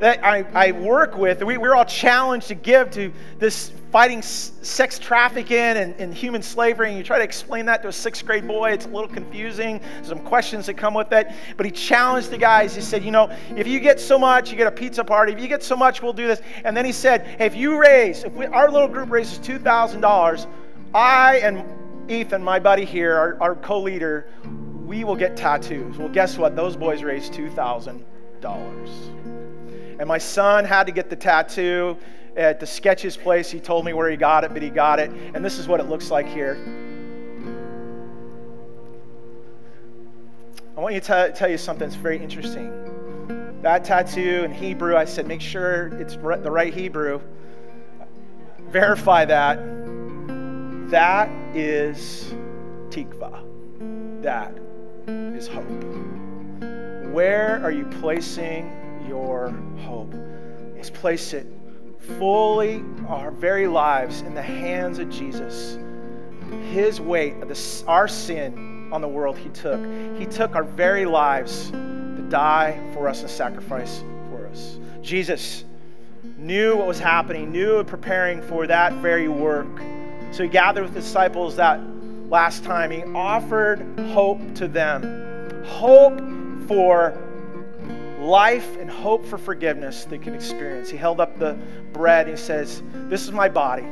that 0.00 0.24
I, 0.24 0.44
I 0.52 0.72
work 0.72 1.16
with, 1.16 1.42
we, 1.44 1.58
we're 1.58 1.76
all 1.76 1.84
challenged 1.84 2.48
to 2.48 2.56
give 2.56 2.90
to 2.92 3.12
this 3.38 3.70
fighting 3.92 4.22
sex 4.22 4.98
trafficking 4.98 5.56
and, 5.56 5.94
and, 5.96 6.14
human 6.14 6.42
slavery, 6.42 6.88
and 6.88 6.96
you 6.96 7.04
try 7.04 7.18
to 7.18 7.24
explain 7.24 7.66
that 7.66 7.82
to 7.82 7.88
a 7.88 7.92
sixth 7.92 8.24
grade 8.24 8.48
boy, 8.48 8.72
it's 8.72 8.86
a 8.86 8.88
little 8.88 9.06
confusing. 9.06 9.80
some 10.02 10.18
questions 10.20 10.66
that 10.66 10.74
come 10.74 10.94
with 10.94 11.12
it. 11.12 11.28
But 11.56 11.66
he 11.66 11.72
challenged 11.72 12.30
the 12.30 12.38
guys. 12.38 12.74
He 12.74 12.80
said, 12.80 13.04
You 13.04 13.10
know, 13.10 13.30
if 13.54 13.68
you 13.68 13.78
get 13.78 14.00
so 14.00 14.18
much, 14.18 14.50
you 14.50 14.56
get 14.56 14.66
a 14.66 14.72
pizza 14.72 15.04
party. 15.04 15.32
If 15.32 15.40
you 15.40 15.46
get 15.46 15.62
so 15.62 15.76
much, 15.76 16.02
we'll 16.02 16.14
do 16.14 16.26
this. 16.26 16.40
And 16.64 16.76
then 16.76 16.84
he 16.84 16.92
said, 16.92 17.26
Hey, 17.38 17.46
if 17.46 17.54
you 17.54 17.78
raise, 17.78 18.24
if 18.24 18.32
we, 18.32 18.46
our 18.46 18.70
little 18.70 18.88
group 18.88 19.10
raises 19.10 19.38
$2,000, 19.38 20.46
I 20.94 21.36
and 21.38 22.10
Ethan, 22.10 22.42
my 22.42 22.58
buddy 22.58 22.84
here, 22.84 23.14
our, 23.16 23.40
our 23.40 23.54
co 23.54 23.80
leader, 23.80 24.28
we 24.84 25.04
will 25.04 25.16
get 25.16 25.36
tattoos. 25.36 25.96
Well, 25.96 26.08
guess 26.08 26.38
what? 26.38 26.56
Those 26.56 26.76
boys 26.76 27.02
raised 27.02 27.34
2000 27.34 28.04
And 30.02 30.08
my 30.08 30.18
son 30.18 30.64
had 30.64 30.88
to 30.88 30.92
get 30.92 31.08
the 31.10 31.14
tattoo 31.14 31.96
at 32.36 32.58
the 32.58 32.66
Sketches 32.66 33.16
place. 33.16 33.52
He 33.52 33.60
told 33.60 33.84
me 33.84 33.92
where 33.92 34.10
he 34.10 34.16
got 34.16 34.42
it, 34.42 34.52
but 34.52 34.60
he 34.60 34.68
got 34.68 34.98
it. 34.98 35.12
And 35.32 35.44
this 35.44 35.60
is 35.60 35.68
what 35.68 35.78
it 35.78 35.84
looks 35.84 36.10
like 36.10 36.26
here. 36.26 36.58
I 40.76 40.80
want 40.80 40.96
you 40.96 41.00
to 41.02 41.28
t- 41.28 41.38
tell 41.38 41.48
you 41.48 41.56
something 41.56 41.88
that's 41.88 41.94
very 41.94 42.18
interesting. 42.18 43.60
That 43.62 43.84
tattoo 43.84 44.42
in 44.42 44.52
Hebrew, 44.52 44.96
I 44.96 45.04
said, 45.04 45.28
make 45.28 45.40
sure 45.40 45.96
it's 46.00 46.16
the 46.16 46.50
right 46.50 46.74
Hebrew. 46.74 47.20
Verify 48.70 49.24
that. 49.26 49.60
That 50.90 51.28
is 51.54 52.34
tikva. 52.88 53.44
That 54.20 54.52
is 55.06 55.46
hope. 55.46 55.62
Where 57.12 57.60
are 57.62 57.70
you 57.70 57.84
placing 58.00 58.81
your 59.08 59.50
hope? 59.78 60.14
Let's 60.74 60.90
place 60.90 61.32
it 61.32 61.46
fully, 62.18 62.82
our 63.08 63.30
very 63.30 63.66
lives, 63.66 64.22
in 64.22 64.34
the 64.34 64.42
hands 64.42 64.98
of 64.98 65.08
Jesus. 65.08 65.78
His 66.70 67.00
weight 67.00 67.34
of 67.42 67.48
the, 67.48 67.84
our 67.86 68.08
sin 68.08 68.90
on 68.92 69.00
the 69.00 69.08
world, 69.08 69.38
He 69.38 69.48
took. 69.50 69.80
He 70.18 70.26
took 70.26 70.54
our 70.54 70.64
very 70.64 71.06
lives 71.06 71.70
to 71.70 72.26
die 72.28 72.78
for 72.94 73.08
us 73.08 73.20
and 73.20 73.30
sacrifice 73.30 74.02
for 74.30 74.46
us. 74.46 74.78
Jesus 75.00 75.64
knew 76.36 76.76
what 76.76 76.86
was 76.86 76.98
happening, 76.98 77.50
knew 77.52 77.78
and 77.78 77.88
preparing 77.88 78.42
for 78.42 78.66
that 78.66 78.92
very 78.94 79.28
work. 79.28 79.78
So 80.32 80.42
He 80.42 80.48
gathered 80.48 80.84
with 80.84 80.94
disciples 80.94 81.56
that 81.56 81.80
last 82.28 82.64
time. 82.64 82.90
He 82.90 83.02
offered 83.14 83.86
hope 84.12 84.40
to 84.56 84.68
them 84.68 85.22
hope 85.64 86.20
for 86.66 87.16
life 88.22 88.76
and 88.76 88.88
hope 88.88 89.26
for 89.26 89.36
forgiveness 89.36 90.04
they 90.04 90.18
can 90.18 90.34
experience. 90.34 90.88
He 90.88 90.96
held 90.96 91.20
up 91.20 91.38
the 91.38 91.58
bread 91.92 92.28
and 92.28 92.38
he 92.38 92.42
says, 92.42 92.82
This 93.08 93.22
is 93.22 93.32
my 93.32 93.48
body, 93.48 93.86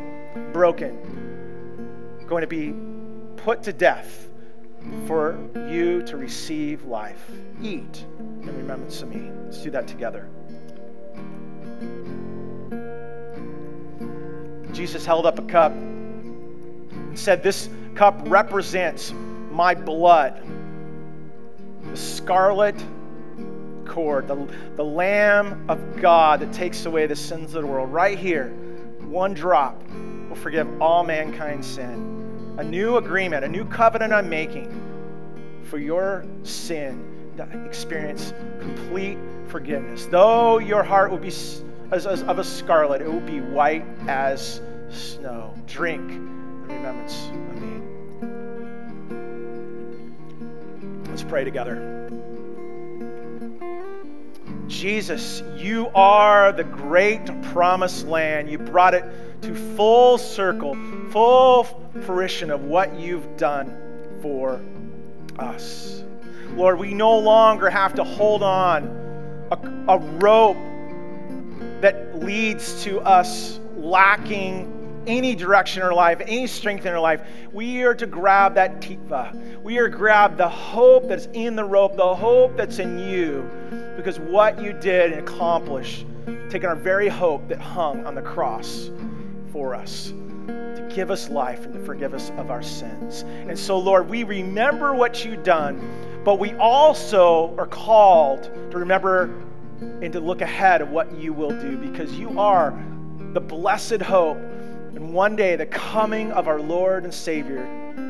broken, 0.53 2.25
going 2.27 2.43
to 2.43 2.47
be 2.47 2.75
put 3.37 3.63
to 3.65 3.73
death 3.73 4.29
for 5.07 5.39
you 5.69 6.03
to 6.03 6.17
receive 6.17 6.85
life. 6.85 7.31
Eat 7.63 8.05
in 8.43 8.57
remembrance 8.57 9.03
of 9.03 9.09
me. 9.09 9.31
Let's 9.45 9.63
do 9.63 9.71
that 9.71 9.87
together. 9.87 10.29
Jesus 14.73 15.05
held 15.05 15.27
up 15.27 15.39
a 15.39 15.43
cup 15.43 15.73
and 15.73 17.19
said, 17.19 17.43
This 17.43 17.69
cup 17.95 18.21
represents 18.27 19.13
my 19.51 19.75
blood, 19.75 20.43
the 21.85 21.97
scarlet 21.97 22.77
cord, 23.91 24.29
the, 24.29 24.49
the 24.77 24.85
Lamb 24.85 25.69
of 25.69 26.01
God 26.01 26.41
that 26.41 26.53
takes 26.53 26.87
away 26.87 27.07
the 27.07 27.17
sins 27.17 27.55
of 27.55 27.63
the 27.63 27.67
world. 27.67 27.93
Right 27.93 28.17
here, 28.17 28.49
one 29.01 29.35
drop 29.35 29.83
will 30.29 30.37
forgive 30.37 30.81
all 30.81 31.03
mankind's 31.05 31.67
sin. 31.67 32.55
A 32.59 32.65
new 32.65 32.97
agreement, 32.97 33.45
a 33.45 33.49
new 33.49 33.65
covenant 33.65 34.13
I'm 34.13 34.29
making 34.31 34.71
for 35.65 35.79
your 35.79 36.25
sin 36.45 37.35
to 37.37 37.65
experience 37.67 38.33
complete 38.61 39.19
forgiveness. 39.49 40.07
Though 40.07 40.59
your 40.59 40.85
heart 40.85 41.11
will 41.11 41.19
be 41.19 41.29
as, 41.29 41.63
as, 41.91 42.23
of 42.23 42.39
a 42.39 42.45
scarlet, 42.45 43.03
it 43.03 43.13
will 43.13 43.21
be 43.21 43.41
white 43.41 43.85
as 44.07 44.61
snow. 44.89 45.53
Drink 45.67 46.09
the 46.09 46.75
remembrance 46.75 47.27
of 47.27 47.63
me. 47.63 47.81
Let's 51.09 51.25
pray 51.25 51.43
together. 51.43 52.09
Jesus, 54.71 55.43
you 55.57 55.89
are 55.97 56.53
the 56.53 56.63
great 56.63 57.27
promised 57.43 58.07
land. 58.07 58.49
You 58.49 58.57
brought 58.57 58.95
it 58.95 59.05
to 59.43 59.55
full 59.77 60.17
circle, 60.17 60.77
full 61.11 61.65
fruition 62.03 62.51
of 62.53 62.63
what 62.63 62.95
you've 62.95 63.37
done 63.37 63.77
for 64.23 64.61
us. 65.41 66.05
Lord, 66.55 66.79
we 66.79 66.95
no 66.95 67.19
longer 67.19 67.69
have 67.69 67.95
to 67.95 68.05
hold 68.05 68.45
on 68.45 68.85
a, 69.51 69.93
a 69.93 69.99
rope 69.99 70.57
that 71.81 72.23
leads 72.23 72.85
to 72.85 73.01
us 73.01 73.59
lacking 73.77 74.81
any 75.07 75.35
direction 75.35 75.83
in 75.83 75.89
our 75.89 75.95
life, 75.95 76.21
any 76.21 76.47
strength 76.47 76.87
in 76.87 76.93
our 76.93 77.01
life, 77.01 77.23
we 77.53 77.83
are 77.83 77.95
to 77.95 78.07
grab 78.07 78.55
that 78.55 78.81
tikva. 78.81 79.63
We 79.63 79.79
are 79.79 79.89
to 79.89 79.97
grab 79.97 80.37
the 80.37 80.49
hope 80.49 81.09
that's 81.09 81.27
in 81.33 81.57
the 81.57 81.65
rope, 81.65 81.97
the 81.97 82.15
hope 82.15 82.57
that's 82.57 82.79
in 82.79 82.99
you, 82.99 83.49
because 84.01 84.19
what 84.19 84.63
you 84.63 84.73
did 84.73 85.13
and 85.13 85.21
accomplished, 85.21 86.07
taking 86.49 86.67
our 86.67 86.75
very 86.75 87.09
hope 87.09 87.47
that 87.49 87.61
hung 87.61 88.07
on 88.07 88.15
the 88.15 88.23
cross 88.23 88.91
for 89.53 89.75
us 89.75 90.15
to 90.47 90.91
give 90.95 91.11
us 91.11 91.29
life 91.29 91.67
and 91.67 91.75
to 91.75 91.81
forgive 91.81 92.15
us 92.15 92.31
of 92.39 92.51
our 92.51 92.63
sins. 92.63 93.23
And 93.23 93.59
so, 93.59 93.79
Lord, 93.79 94.09
we 94.09 94.23
remember 94.23 94.95
what 94.95 95.23
you've 95.23 95.45
done, 95.45 96.23
but 96.25 96.39
we 96.39 96.55
also 96.55 97.55
are 97.59 97.67
called 97.67 98.45
to 98.45 98.79
remember 98.79 99.25
and 100.01 100.11
to 100.15 100.21
look 100.21 100.41
ahead 100.41 100.81
of 100.81 100.89
what 100.91 101.15
you 101.15 101.35
will 101.35 101.51
do 101.61 101.77
because 101.77 102.13
you 102.15 102.41
are 102.41 102.71
the 103.35 103.41
blessed 103.41 104.01
hope 104.01 104.39
and 104.39 105.13
one 105.13 105.37
day 105.37 105.57
the 105.57 105.67
coming 105.67 106.33
of 106.33 106.49
our 106.49 106.61
Lord 106.61 107.05
and 107.05 107.13
Savior, 107.13 107.67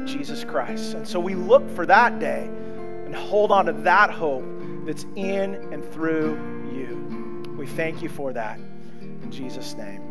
Jesus 0.07 0.45
Christ. 0.45 0.95
And 0.95 1.07
so 1.07 1.19
we 1.19 1.35
look 1.35 1.69
for 1.75 1.85
that 1.87 2.21
day 2.21 2.45
and 2.45 3.13
hold 3.13 3.51
on 3.51 3.67
to 3.67 3.73
that 3.73 4.11
hope 4.11 4.45
that's 4.91 5.07
in 5.15 5.55
and 5.73 5.85
through 5.93 6.35
you. 6.75 7.55
We 7.57 7.65
thank 7.65 8.03
you 8.03 8.09
for 8.09 8.33
that. 8.33 8.59
In 9.01 9.31
Jesus' 9.31 9.75
name, 9.75 10.03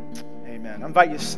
amen. 0.45 0.83
I 0.83 0.85
invite 0.85 1.11
you 1.11 1.17
to 1.17 1.23
stand. 1.23 1.37